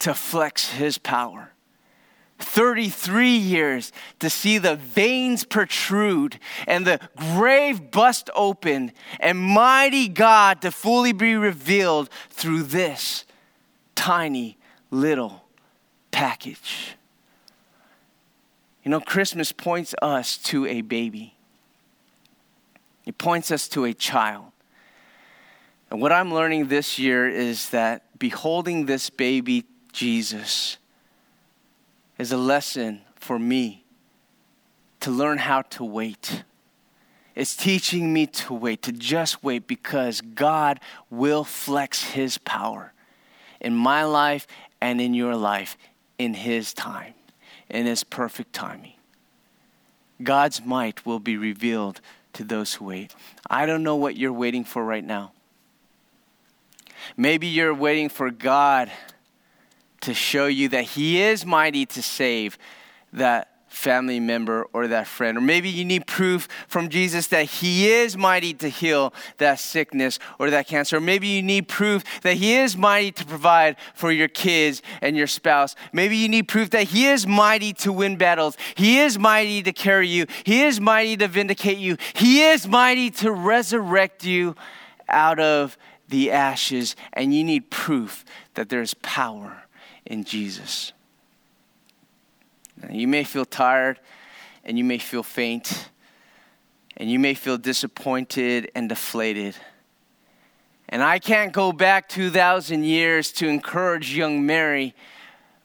to 0.00 0.14
flex 0.14 0.70
his 0.70 0.98
power. 0.98 1.52
33 2.38 3.36
years 3.36 3.92
to 4.18 4.28
see 4.28 4.58
the 4.58 4.76
veins 4.76 5.44
protrude 5.44 6.38
and 6.66 6.86
the 6.86 7.00
grave 7.16 7.90
bust 7.90 8.28
open 8.34 8.92
and 9.20 9.38
mighty 9.38 10.08
God 10.08 10.60
to 10.62 10.70
fully 10.70 11.12
be 11.12 11.36
revealed 11.36 12.10
through 12.30 12.64
this 12.64 13.24
tiny 13.94 14.58
little 14.90 15.44
package. 16.10 16.96
You 18.84 18.90
know, 18.90 19.00
Christmas 19.00 19.52
points 19.52 19.94
us 20.02 20.36
to 20.38 20.66
a 20.66 20.80
baby, 20.80 21.31
it 23.04 23.18
points 23.18 23.50
us 23.50 23.68
to 23.68 23.84
a 23.84 23.92
child. 23.92 24.46
And 25.90 26.00
what 26.00 26.12
I'm 26.12 26.32
learning 26.32 26.68
this 26.68 26.98
year 26.98 27.28
is 27.28 27.70
that 27.70 28.18
beholding 28.18 28.86
this 28.86 29.10
baby, 29.10 29.64
Jesus, 29.92 30.78
is 32.18 32.32
a 32.32 32.36
lesson 32.36 33.02
for 33.16 33.38
me 33.38 33.84
to 35.00 35.10
learn 35.10 35.38
how 35.38 35.62
to 35.62 35.84
wait. 35.84 36.44
It's 37.34 37.56
teaching 37.56 38.12
me 38.12 38.26
to 38.26 38.54
wait, 38.54 38.82
to 38.82 38.92
just 38.92 39.42
wait, 39.42 39.66
because 39.66 40.20
God 40.20 40.80
will 41.10 41.44
flex 41.44 42.02
His 42.02 42.38
power 42.38 42.92
in 43.60 43.74
my 43.74 44.04
life 44.04 44.46
and 44.80 45.00
in 45.00 45.14
your 45.14 45.34
life 45.34 45.76
in 46.18 46.34
His 46.34 46.72
time, 46.72 47.14
in 47.68 47.86
His 47.86 48.04
perfect 48.04 48.52
timing. 48.52 48.94
God's 50.22 50.64
might 50.64 51.04
will 51.04 51.20
be 51.20 51.36
revealed 51.36 52.00
to 52.34 52.44
those 52.44 52.74
who 52.74 52.86
wait. 52.86 53.14
I 53.48 53.66
don't 53.66 53.82
know 53.82 53.96
what 53.96 54.16
you're 54.16 54.32
waiting 54.32 54.64
for 54.64 54.84
right 54.84 55.04
now. 55.04 55.32
Maybe 57.16 57.46
you're 57.46 57.74
waiting 57.74 58.08
for 58.08 58.30
God 58.30 58.90
to 60.02 60.14
show 60.14 60.46
you 60.46 60.68
that 60.70 60.84
He 60.84 61.20
is 61.20 61.44
mighty 61.44 61.86
to 61.86 62.02
save, 62.02 62.58
that 63.12 63.51
family 63.72 64.20
member 64.20 64.66
or 64.72 64.86
that 64.88 65.06
friend. 65.06 65.38
Or 65.38 65.40
maybe 65.40 65.68
you 65.68 65.84
need 65.84 66.06
proof 66.06 66.46
from 66.68 66.88
Jesus 66.88 67.28
that 67.28 67.46
He 67.46 67.90
is 67.90 68.16
mighty 68.16 68.52
to 68.54 68.68
heal 68.68 69.12
that 69.38 69.58
sickness 69.58 70.18
or 70.38 70.50
that 70.50 70.66
cancer. 70.66 70.98
Or 70.98 71.00
maybe 71.00 71.26
you 71.28 71.42
need 71.42 71.68
proof 71.68 72.04
that 72.22 72.36
He 72.36 72.54
is 72.54 72.76
mighty 72.76 73.12
to 73.12 73.24
provide 73.24 73.76
for 73.94 74.12
your 74.12 74.28
kids 74.28 74.82
and 75.00 75.16
your 75.16 75.26
spouse. 75.26 75.74
Maybe 75.92 76.16
you 76.16 76.28
need 76.28 76.48
proof 76.48 76.70
that 76.70 76.88
He 76.88 77.06
is 77.06 77.26
mighty 77.26 77.72
to 77.74 77.92
win 77.92 78.16
battles. 78.16 78.56
He 78.76 79.00
is 79.00 79.18
mighty 79.18 79.62
to 79.62 79.72
carry 79.72 80.08
you. 80.08 80.26
He 80.44 80.62
is 80.62 80.80
mighty 80.80 81.16
to 81.16 81.28
vindicate 81.28 81.78
you. 81.78 81.96
He 82.14 82.42
is 82.42 82.68
mighty 82.68 83.10
to 83.10 83.32
resurrect 83.32 84.24
you 84.24 84.54
out 85.08 85.40
of 85.40 85.76
the 86.08 86.30
ashes. 86.30 86.94
And 87.12 87.34
you 87.34 87.42
need 87.42 87.70
proof 87.70 88.24
that 88.54 88.68
there's 88.68 88.94
power 88.94 89.64
in 90.04 90.24
Jesus. 90.24 90.92
You 92.90 93.08
may 93.08 93.24
feel 93.24 93.44
tired 93.44 94.00
and 94.64 94.78
you 94.78 94.84
may 94.84 94.98
feel 94.98 95.22
faint 95.22 95.88
and 96.96 97.10
you 97.10 97.18
may 97.18 97.34
feel 97.34 97.58
disappointed 97.58 98.70
and 98.74 98.88
deflated. 98.88 99.56
And 100.88 101.02
I 101.02 101.18
can't 101.18 101.52
go 101.52 101.72
back 101.72 102.08
2,000 102.08 102.84
years 102.84 103.32
to 103.32 103.48
encourage 103.48 104.14
young 104.14 104.44
Mary, 104.44 104.94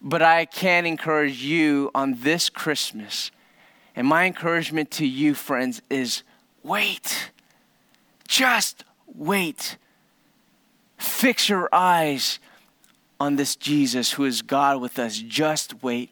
but 0.00 0.22
I 0.22 0.46
can 0.46 0.86
encourage 0.86 1.42
you 1.42 1.90
on 1.94 2.14
this 2.20 2.48
Christmas. 2.48 3.30
And 3.94 4.06
my 4.06 4.24
encouragement 4.24 4.90
to 4.92 5.06
you, 5.06 5.34
friends, 5.34 5.82
is 5.90 6.22
wait. 6.62 7.30
Just 8.26 8.84
wait. 9.06 9.76
Fix 10.96 11.48
your 11.48 11.68
eyes 11.72 12.38
on 13.20 13.36
this 13.36 13.54
Jesus 13.54 14.12
who 14.12 14.24
is 14.24 14.40
God 14.40 14.80
with 14.80 14.98
us. 14.98 15.18
Just 15.18 15.82
wait. 15.82 16.10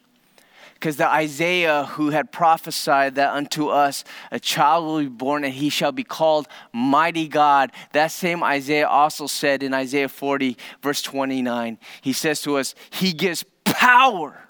Because 0.77 0.99
the 0.99 1.09
Isaiah 1.09 1.85
who 1.85 2.11
had 2.11 2.31
prophesied 2.31 3.15
that 3.15 3.33
unto 3.33 3.69
us 3.69 4.05
a 4.31 4.39
child 4.39 4.85
will 4.85 5.01
be 5.01 5.07
born 5.07 5.43
and 5.43 5.55
he 5.55 5.71
shall 5.71 5.91
be 5.91 6.05
called 6.05 6.49
Mighty 6.71 7.29
God, 7.29 7.73
that 7.93 8.13
same 8.13 8.45
Isaiah 8.45 8.87
also 8.87 9.27
said 9.27 9.63
in 9.63 9.73
Isaiah 9.73 10.11
40, 10.11 10.55
verse 10.83 11.01
29, 11.01 11.79
he 12.03 12.13
says 12.13 12.43
to 12.43 12.59
us, 12.59 12.75
He 12.91 13.15
gives 13.15 13.43
power, 13.65 14.49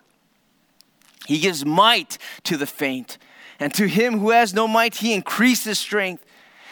He 1.27 1.39
gives 1.39 1.64
might 1.64 2.18
to 2.43 2.57
the 2.57 2.66
faint, 2.66 3.18
and 3.61 3.72
to 3.74 3.87
him 3.87 4.18
who 4.18 4.31
has 4.31 4.53
no 4.53 4.66
might, 4.66 4.97
He 4.97 5.14
increases 5.14 5.79
strength. 5.79 6.24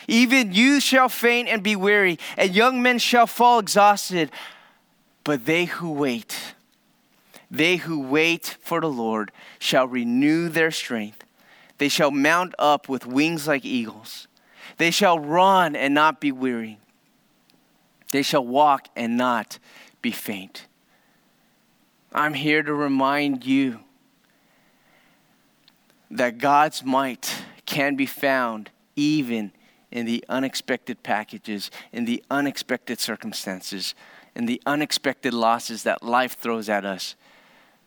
Even 0.09 0.53
you 0.53 0.81
shall 0.81 1.09
faint 1.09 1.49
and 1.49 1.63
be 1.63 1.77
weary, 1.77 2.19
and 2.37 2.53
young 2.55 2.83
men 2.83 2.99
shall 2.99 3.29
fall 3.29 3.61
exhausted. 3.61 4.33
But 5.23 5.47
they 5.47 5.67
who 5.67 5.93
wait, 5.93 6.55
they 7.55 7.77
who 7.77 8.01
wait 8.01 8.59
for 8.61 8.81
the 8.81 8.91
Lord 8.91 9.31
shall 9.61 9.87
renew 9.87 10.49
their 10.49 10.73
strength. 10.73 11.25
They 11.79 11.89
shall 11.89 12.11
mount 12.11 12.53
up 12.59 12.89
with 12.89 13.07
wings 13.07 13.47
like 13.47 13.65
eagles. 13.65 14.27
They 14.77 14.91
shall 14.91 15.21
run 15.21 15.77
and 15.77 15.95
not 15.95 16.21
be 16.21 16.33
weary. 16.33 16.81
They 18.11 18.23
shall 18.23 18.45
walk 18.45 18.89
and 18.97 19.17
not 19.17 19.61
be 20.03 20.11
faint. 20.11 20.67
I'm 22.13 22.35
here 22.35 22.63
to 22.63 22.75
remind 22.75 23.47
you 23.47 23.81
that 26.11 26.39
God's 26.39 26.85
might 26.85 27.45
can 27.67 27.95
be 27.95 28.07
found 28.07 28.71
even 28.97 29.53
in 29.93 30.07
the 30.07 30.25
unexpected 30.29 31.05
packages, 31.05 31.71
in 31.93 32.05
the 32.05 32.23
unexpected 32.31 32.99
circumstances, 32.99 33.95
in 34.35 34.47
the 34.47 34.61
unexpected 34.67 35.33
losses 35.33 35.85
that 35.85 36.03
life 36.03 36.37
throws 36.37 36.69
at 36.69 36.85
us. 36.85 37.15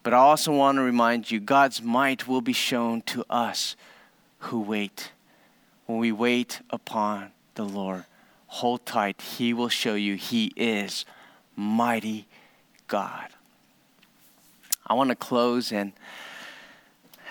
But 0.08 0.14
I 0.14 0.20
also 0.20 0.54
want 0.54 0.78
to 0.78 0.84
remind 0.84 1.32
you 1.32 1.42
God's 1.42 1.82
might 1.82 2.30
will 2.30 2.40
be 2.40 2.54
shown 2.54 3.02
to 3.08 3.26
us 3.30 3.76
who 4.40 4.62
wait. 4.62 5.12
When 5.86 5.98
we 5.98 6.14
wait 6.14 6.62
upon 6.70 7.32
the 7.56 7.66
Lord, 7.66 8.06
hold 8.46 8.86
tight. 8.86 9.22
He 9.22 9.54
will 9.54 9.68
show 9.68 9.96
you 9.96 10.16
He 10.16 10.54
is 10.56 11.04
mighty 11.58 12.26
God. 12.88 13.28
I 14.88 14.94
want 14.94 15.10
to 15.10 15.16
close 15.18 15.74
and 15.74 15.92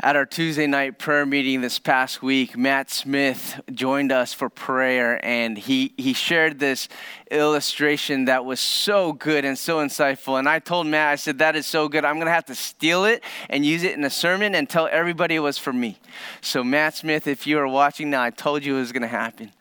at 0.00 0.14
our 0.14 0.26
Tuesday 0.26 0.66
night 0.66 0.98
prayer 0.98 1.24
meeting 1.24 1.62
this 1.62 1.78
past 1.78 2.22
week, 2.22 2.56
Matt 2.56 2.90
Smith 2.90 3.60
joined 3.72 4.12
us 4.12 4.34
for 4.34 4.48
prayer 4.48 5.24
and 5.24 5.56
he, 5.56 5.94
he 5.96 6.12
shared 6.12 6.58
this 6.58 6.88
illustration 7.30 8.26
that 8.26 8.44
was 8.44 8.60
so 8.60 9.12
good 9.12 9.44
and 9.44 9.58
so 9.58 9.78
insightful. 9.78 10.38
And 10.38 10.48
I 10.48 10.58
told 10.58 10.86
Matt, 10.86 11.12
I 11.12 11.16
said, 11.16 11.38
That 11.38 11.56
is 11.56 11.66
so 11.66 11.88
good. 11.88 12.04
I'm 12.04 12.16
going 12.16 12.26
to 12.26 12.32
have 12.32 12.46
to 12.46 12.54
steal 12.54 13.04
it 13.04 13.22
and 13.48 13.64
use 13.64 13.82
it 13.82 13.96
in 13.96 14.04
a 14.04 14.10
sermon 14.10 14.54
and 14.54 14.68
tell 14.68 14.88
everybody 14.90 15.36
it 15.36 15.40
was 15.40 15.56
for 15.58 15.72
me. 15.72 15.98
So, 16.40 16.62
Matt 16.62 16.96
Smith, 16.96 17.26
if 17.26 17.46
you 17.46 17.58
are 17.58 17.68
watching 17.68 18.10
now, 18.10 18.22
I 18.22 18.30
told 18.30 18.64
you 18.64 18.76
it 18.76 18.80
was 18.80 18.92
going 18.92 19.02
to 19.02 19.08
happen. 19.08 19.52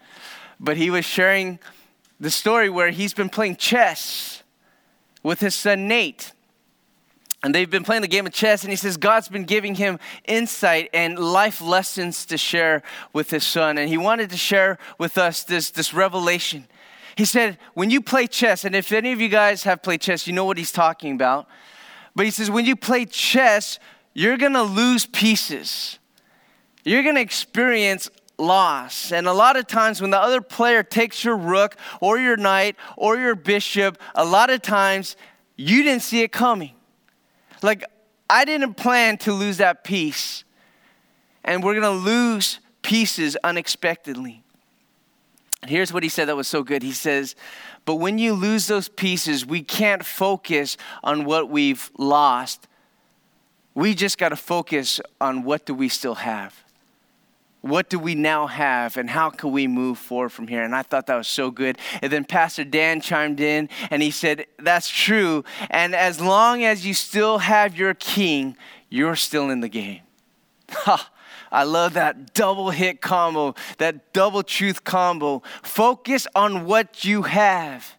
But 0.59 0.77
he 0.77 0.89
was 0.89 1.05
sharing 1.05 1.59
the 2.19 2.31
story 2.31 2.69
where 2.69 2.91
he's 2.91 3.13
been 3.13 3.29
playing 3.29 3.55
chess 3.55 4.43
with 5.23 5.39
his 5.39 5.55
son 5.55 5.87
Nate 5.87 6.33
and 7.45 7.53
they've 7.53 7.69
been 7.69 7.83
playing 7.83 8.01
the 8.01 8.07
game 8.07 8.25
of 8.25 8.33
chess, 8.33 8.63
and 8.63 8.71
he 8.71 8.75
says 8.75 8.97
God's 8.97 9.29
been 9.29 9.43
giving 9.43 9.75
him 9.75 9.99
insight 10.23 10.89
and 10.95 11.19
life 11.19 11.61
lessons 11.61 12.25
to 12.25 12.39
share 12.39 12.81
with 13.13 13.29
his 13.29 13.43
son. 13.43 13.77
And 13.77 13.87
he 13.87 13.99
wanted 13.99 14.31
to 14.31 14.35
share 14.35 14.79
with 14.97 15.19
us 15.19 15.43
this, 15.43 15.69
this 15.69 15.93
revelation. 15.93 16.65
He 17.15 17.23
said, 17.23 17.59
When 17.75 17.91
you 17.91 18.01
play 18.01 18.25
chess, 18.25 18.65
and 18.65 18.75
if 18.75 18.91
any 18.91 19.11
of 19.11 19.21
you 19.21 19.29
guys 19.29 19.61
have 19.61 19.83
played 19.83 20.01
chess, 20.01 20.25
you 20.25 20.33
know 20.33 20.43
what 20.43 20.57
he's 20.57 20.71
talking 20.71 21.13
about. 21.13 21.47
But 22.15 22.25
he 22.25 22.31
says, 22.31 22.49
When 22.49 22.65
you 22.65 22.75
play 22.75 23.05
chess, 23.05 23.77
you're 24.15 24.37
gonna 24.37 24.63
lose 24.63 25.05
pieces, 25.05 25.99
you're 26.83 27.03
gonna 27.03 27.19
experience 27.19 28.09
loss. 28.39 29.11
And 29.11 29.27
a 29.27 29.33
lot 29.33 29.55
of 29.55 29.67
times, 29.67 30.01
when 30.01 30.09
the 30.09 30.19
other 30.19 30.41
player 30.41 30.81
takes 30.81 31.23
your 31.23 31.37
rook 31.37 31.77
or 32.01 32.17
your 32.17 32.37
knight 32.37 32.75
or 32.97 33.17
your 33.17 33.35
bishop, 33.35 33.99
a 34.15 34.25
lot 34.25 34.49
of 34.49 34.63
times 34.63 35.15
you 35.55 35.83
didn't 35.83 36.01
see 36.01 36.23
it 36.23 36.31
coming. 36.31 36.71
Like, 37.65 37.83
I 38.29 38.45
didn't 38.45 38.75
plan 38.75 39.17
to 39.19 39.33
lose 39.33 39.57
that 39.57 39.83
piece. 39.83 40.43
And 41.43 41.63
we're 41.63 41.79
going 41.79 41.83
to 41.83 42.05
lose 42.05 42.59
pieces 42.81 43.35
unexpectedly. 43.43 44.43
Here's 45.65 45.91
what 45.91 46.03
he 46.03 46.09
said 46.09 46.27
that 46.27 46.35
was 46.35 46.47
so 46.47 46.63
good. 46.63 46.83
He 46.83 46.91
says, 46.91 47.35
But 47.85 47.95
when 47.95 48.17
you 48.17 48.33
lose 48.33 48.67
those 48.67 48.87
pieces, 48.87 49.45
we 49.45 49.63
can't 49.63 50.05
focus 50.05 50.77
on 51.03 51.25
what 51.25 51.49
we've 51.49 51.91
lost. 51.97 52.67
We 53.73 53.95
just 53.95 54.17
got 54.17 54.29
to 54.29 54.35
focus 54.35 55.01
on 55.19 55.43
what 55.43 55.65
do 55.65 55.73
we 55.73 55.89
still 55.89 56.15
have 56.15 56.64
what 57.65 57.89
do 57.89 57.97
we 57.97 58.13
now 58.13 58.45
have 58.45 58.95
and 58.95 59.09
how 59.09 59.31
can 59.31 59.51
we 59.51 59.65
move 59.65 59.97
forward 59.97 60.29
from 60.29 60.47
here? 60.47 60.61
And 60.61 60.75
I 60.75 60.83
thought 60.83 61.07
that 61.07 61.15
was 61.15 61.27
so 61.27 61.49
good. 61.49 61.79
And 61.99 62.11
then 62.11 62.23
Pastor 62.23 62.63
Dan 62.63 63.01
chimed 63.01 63.39
in 63.39 63.69
and 63.89 64.03
he 64.03 64.11
said, 64.11 64.45
That's 64.59 64.87
true. 64.87 65.43
And 65.71 65.95
as 65.95 66.21
long 66.21 66.63
as 66.63 66.85
you 66.85 66.93
still 66.93 67.39
have 67.39 67.75
your 67.75 67.95
king, 67.95 68.55
you're 68.89 69.15
still 69.15 69.49
in 69.49 69.61
the 69.61 69.67
game. 69.67 70.01
Ha! 70.69 71.11
I 71.51 71.63
love 71.63 71.93
that 71.93 72.35
double 72.35 72.69
hit 72.69 73.01
combo, 73.01 73.55
that 73.79 74.13
double 74.13 74.43
truth 74.43 74.83
combo. 74.83 75.41
Focus 75.63 76.27
on 76.35 76.65
what 76.65 77.03
you 77.03 77.23
have. 77.23 77.95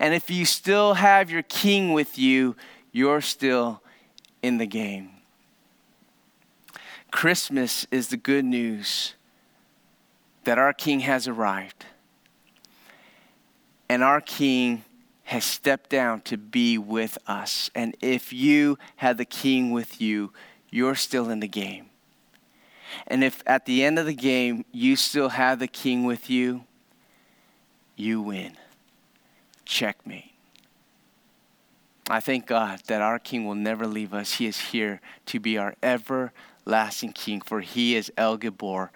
And 0.00 0.12
if 0.12 0.28
you 0.30 0.44
still 0.44 0.94
have 0.94 1.30
your 1.30 1.42
king 1.44 1.94
with 1.94 2.18
you, 2.18 2.56
you're 2.92 3.22
still 3.22 3.82
in 4.42 4.58
the 4.58 4.66
game. 4.66 5.11
Christmas 7.12 7.86
is 7.92 8.08
the 8.08 8.16
good 8.16 8.44
news 8.44 9.14
that 10.44 10.58
our 10.58 10.72
King 10.72 11.00
has 11.00 11.28
arrived. 11.28 11.84
And 13.88 14.02
our 14.02 14.20
King 14.20 14.84
has 15.24 15.44
stepped 15.44 15.90
down 15.90 16.22
to 16.22 16.36
be 16.36 16.78
with 16.78 17.18
us. 17.28 17.70
And 17.74 17.94
if 18.00 18.32
you 18.32 18.78
had 18.96 19.18
the 19.18 19.24
King 19.24 19.70
with 19.70 20.00
you, 20.00 20.32
you're 20.70 20.94
still 20.94 21.30
in 21.30 21.40
the 21.40 21.46
game. 21.46 21.86
And 23.06 23.22
if 23.22 23.42
at 23.46 23.66
the 23.66 23.84
end 23.84 23.98
of 23.98 24.06
the 24.06 24.14
game 24.14 24.64
you 24.72 24.96
still 24.96 25.28
have 25.28 25.58
the 25.58 25.68
King 25.68 26.04
with 26.04 26.28
you, 26.28 26.64
you 27.94 28.20
win. 28.20 28.56
Checkmate. 29.64 30.32
I 32.10 32.20
thank 32.20 32.46
God 32.46 32.80
that 32.88 33.00
our 33.00 33.18
King 33.18 33.46
will 33.46 33.54
never 33.54 33.86
leave 33.86 34.12
us. 34.12 34.34
He 34.34 34.46
is 34.46 34.58
here 34.58 35.00
to 35.26 35.38
be 35.38 35.56
our 35.56 35.74
ever 35.82 36.32
lasting 36.64 37.12
King, 37.12 37.40
for 37.40 37.60
he 37.60 37.96
is 37.96 38.12
El 38.16 38.38
Gibor, 38.38 38.90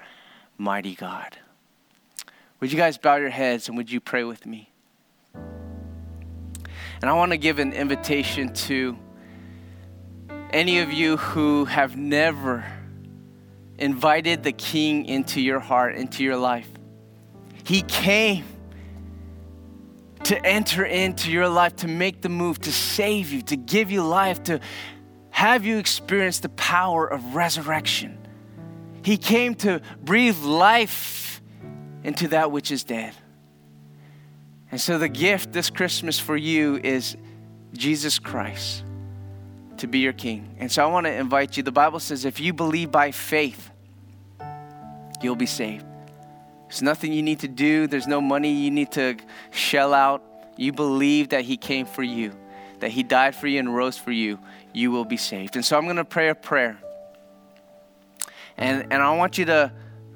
mighty 0.59 0.95
God. 0.95 1.39
Would 2.61 2.73
you 2.73 2.79
guys 2.79 2.97
bow 2.99 3.17
your 3.17 3.31
heads 3.31 3.69
and 3.69 3.77
would 3.77 3.91
you 3.91 4.01
pray 4.01 4.25
with 4.25 4.47
me? 4.47 4.71
And 5.35 7.11
I 7.11 7.13
want 7.13 7.33
to 7.33 7.39
give 7.39 7.59
an 7.59 7.73
invitation 7.73 8.55
to 8.55 8.97
any 10.51 10.79
of 10.79 10.93
you 10.93 11.19
who 11.19 11.67
have 11.67 11.97
never 11.97 12.65
invited 13.79 14.43
the 14.43 14.53
King 14.53 15.05
into 15.05 15.41
your 15.41 15.61
heart, 15.61 15.97
into 15.97 16.25
your 16.25 16.37
life. 16.37 16.69
He 17.65 17.83
came 17.83 18.45
to 20.25 20.45
enter 20.45 20.85
into 20.85 21.31
your 21.31 21.49
life, 21.49 21.77
to 21.77 21.89
make 21.89 22.23
the 22.23 22.29
move, 22.29 22.59
to 22.61 22.73
save 22.73 23.33
you, 23.33 23.43
to 23.43 23.57
give 23.57 23.91
you 23.91 24.03
life, 24.03 24.43
to 24.45 24.61
have 25.37 25.67
you 25.67 25.77
experienced 25.77 26.41
the 26.41 26.49
power 26.49 27.07
of 27.07 27.35
resurrection. 27.35 28.17
He 29.03 29.19
came 29.19 29.55
to 29.57 29.83
breathe 30.03 30.39
life 30.39 31.43
into 32.03 32.29
that 32.29 32.51
which 32.51 32.71
is 32.71 32.85
dead. 32.85 33.13
And 34.71 34.81
so, 34.81 34.97
the 34.97 35.11
gift 35.11 35.53
this 35.53 35.69
Christmas 35.69 36.19
for 36.19 36.39
you 36.39 36.81
is 36.83 37.19
Jesus 37.75 38.19
Christ 38.19 38.83
to 39.77 39.87
be 39.87 39.99
your 39.99 40.15
King. 40.15 40.57
And 40.59 40.73
so, 40.73 40.83
I 40.83 40.87
want 40.91 41.05
to 41.05 41.13
invite 41.13 41.59
you. 41.59 41.63
The 41.63 41.71
Bible 41.71 42.01
says 42.01 42.25
if 42.25 42.41
you 42.41 42.55
believe 42.55 42.91
by 42.91 43.11
faith, 43.11 43.71
you'll 45.21 45.37
be 45.37 45.45
saved. 45.45 45.85
There's 46.67 46.81
nothing 46.81 47.13
you 47.13 47.23
need 47.23 47.41
to 47.41 47.49
do, 47.49 47.87
there's 47.87 48.07
no 48.07 48.23
money 48.23 48.53
you 48.53 48.71
need 48.71 48.91
to 48.93 49.19
shell 49.51 49.93
out. 49.93 50.23
You 50.57 50.73
believe 50.73 51.29
that 51.29 51.45
He 51.45 51.59
came 51.59 51.85
for 51.85 52.03
you, 52.03 52.33
that 52.81 52.91
He 52.91 53.03
died 53.03 53.37
for 53.37 53.49
you 53.49 53.59
and 53.59 53.77
rose 53.77 53.99
for 53.99 54.13
you, 54.13 54.39
you 54.77 54.91
will 54.91 55.07
be 55.07 55.17
saved. 55.17 55.57
And 55.57 55.65
so 55.65 55.79
I'm 55.79 55.85
going 55.85 55.97
to 55.97 56.05
pray 56.05 56.29
a 56.29 56.35
prayer. 56.35 56.79
And, 58.59 58.93
and 58.93 59.03
I 59.03 59.17
want 59.17 59.39
you 59.39 59.47
to 59.47 59.73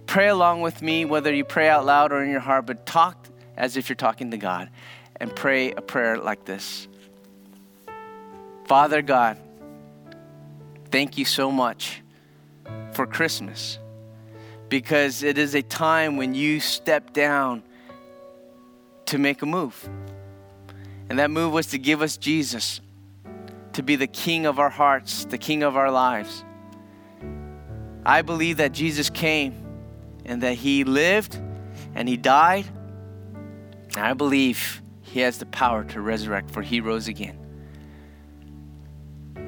pray 0.07 0.29
along 0.29 0.61
with 0.61 0.83
me, 0.83 1.07
whether 1.07 1.33
you 1.33 1.45
pray 1.45 1.69
out 1.69 1.87
loud 1.87 2.13
or 2.13 2.23
in 2.23 2.31
your 2.31 2.41
heart, 2.41 2.67
but 2.67 2.85
talk 2.85 3.27
as 3.57 3.79
if 3.79 3.89
you're 3.89 3.97
talking 3.97 4.31
to 4.33 4.37
God 4.37 4.69
and 5.17 5.35
pray 5.35 5.73
a 5.73 5.81
prayer 5.81 6.19
like 6.19 6.45
this 6.45 6.89
Father 8.67 9.03
God, 9.03 9.39
thank 10.91 11.17
you 11.17 11.25
so 11.25 11.51
much 11.51 12.03
for 12.93 13.07
Christmas 13.07 13.79
because 14.69 15.23
it 15.23 15.39
is 15.39 15.55
a 15.55 15.63
time 15.63 16.17
when 16.17 16.35
you 16.35 16.61
step 16.61 17.13
down 17.13 17.63
to 19.07 19.19
make 19.19 19.43
a 19.43 19.47
move. 19.47 19.89
And 21.09 21.19
that 21.19 21.31
move 21.31 21.53
was 21.53 21.69
to 21.69 21.79
give 21.79 22.03
us 22.03 22.17
Jesus, 22.17 22.81
to 23.73 23.83
be 23.83 23.97
the 23.97 24.07
king 24.07 24.47
of 24.47 24.59
our 24.59 24.71
hearts, 24.71 25.25
the 25.25 25.39
king 25.39 25.63
of 25.63 25.77
our 25.77 25.91
lives. 25.91 26.45
I 28.05 28.23
believe 28.23 28.57
that 28.59 28.73
Jesus 28.73 29.11
came 29.11 29.55
and 30.25 30.43
that 30.43 30.55
he 30.55 30.85
lived 30.85 31.41
and 31.95 32.09
he 32.09 32.17
died. 32.17 32.67
And 33.95 33.99
I 33.99 34.15
believe 34.15 34.83
he 35.03 35.21
has 35.21 35.39
the 35.39 35.47
power 35.47 35.85
to 35.85 36.01
resurrect, 36.01 36.51
for 36.51 36.63
he 36.63 36.81
rose 36.81 37.09
again. 37.09 37.37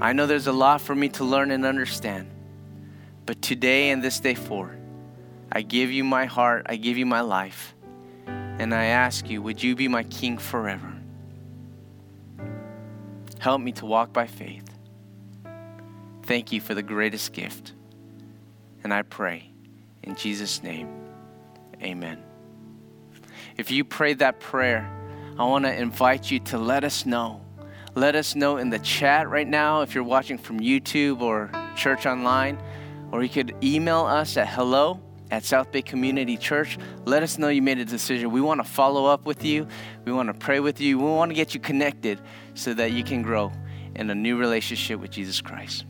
I 0.01 0.13
know 0.13 0.27
there's 0.27 0.49
a 0.49 0.53
lot 0.53 0.81
for 0.81 0.95
me 0.95 1.09
to 1.11 1.25
learn 1.25 1.53
and 1.53 1.65
understand, 1.65 2.29
but 3.25 3.41
today 3.41 3.91
and 3.91 4.03
this 4.03 4.19
day 4.19 4.35
forward, 4.35 4.81
I 5.53 5.63
give 5.63 5.93
you 5.93 6.03
my 6.03 6.25
heart, 6.25 6.67
I 6.69 6.77
give 6.77 6.99
you 6.99 7.07
my 7.07 7.21
life, 7.21 7.75
and 8.27 8.75
I 8.75 8.87
ask 8.87 9.31
you, 9.31 9.41
would 9.43 9.63
you 9.63 9.77
be 9.77 9.87
my 9.87 10.03
king 10.03 10.39
forever? 10.39 10.93
Help 13.43 13.61
me 13.61 13.73
to 13.73 13.87
walk 13.87 14.13
by 14.13 14.25
faith. 14.25 14.73
Thank 16.23 16.53
you 16.53 16.61
for 16.61 16.75
the 16.75 16.83
greatest 16.83 17.33
gift. 17.33 17.73
And 18.85 18.95
I 18.95 19.03
pray 19.03 19.51
in 20.05 20.15
Jesus' 20.15 20.63
name, 20.63 20.89
amen. 21.83 22.23
If 23.57 23.73
you 23.73 23.83
prayed 23.83 24.21
that 24.21 24.39
prayer, 24.39 24.89
I 25.41 25.43
want 25.43 25.65
to 25.65 25.75
invite 25.75 26.31
you 26.31 26.39
to 26.39 26.59
let 26.59 26.85
us 26.85 27.05
know. 27.05 27.45
Let 27.97 28.15
us 28.15 28.37
know 28.37 28.59
in 28.59 28.71
the 28.71 28.79
chat 28.79 29.29
right 29.29 29.49
now 29.49 29.81
if 29.81 29.93
you're 29.93 30.05
watching 30.05 30.39
from 30.39 30.61
YouTube 30.61 31.21
or 31.21 31.51
church 31.75 32.07
online, 32.07 32.63
or 33.11 33.25
you 33.25 33.29
could 33.29 33.57
email 33.61 34.05
us 34.05 34.37
at 34.37 34.47
hello 34.47 35.01
at 35.33 35.43
South 35.43 35.73
Bay 35.73 35.83
Community 35.83 36.37
Church. 36.37 36.79
Let 37.07 37.25
us 37.25 37.39
know 37.39 37.49
you 37.49 37.61
made 37.61 37.81
a 37.81 37.85
decision. 37.85 38.31
We 38.31 38.41
want 38.41 38.65
to 38.65 38.71
follow 38.71 39.07
up 39.07 39.27
with 39.27 39.45
you, 39.45 39.67
we 40.05 40.13
want 40.13 40.29
to 40.29 40.35
pray 40.35 40.61
with 40.61 40.81
you, 40.81 40.97
we 41.01 41.07
want 41.07 41.31
to 41.31 41.35
get 41.35 41.55
you 41.55 41.61
connected 41.61 42.21
so 42.55 42.75
that 42.75 42.93
you 42.93 43.05
can 43.05 43.23
grow 43.23 43.53
in 43.95 44.11
a 44.11 44.15
new 44.15 44.37
relationship 44.37 45.01
with 45.01 45.11
Jesus 45.11 45.41
Christ. 45.41 45.85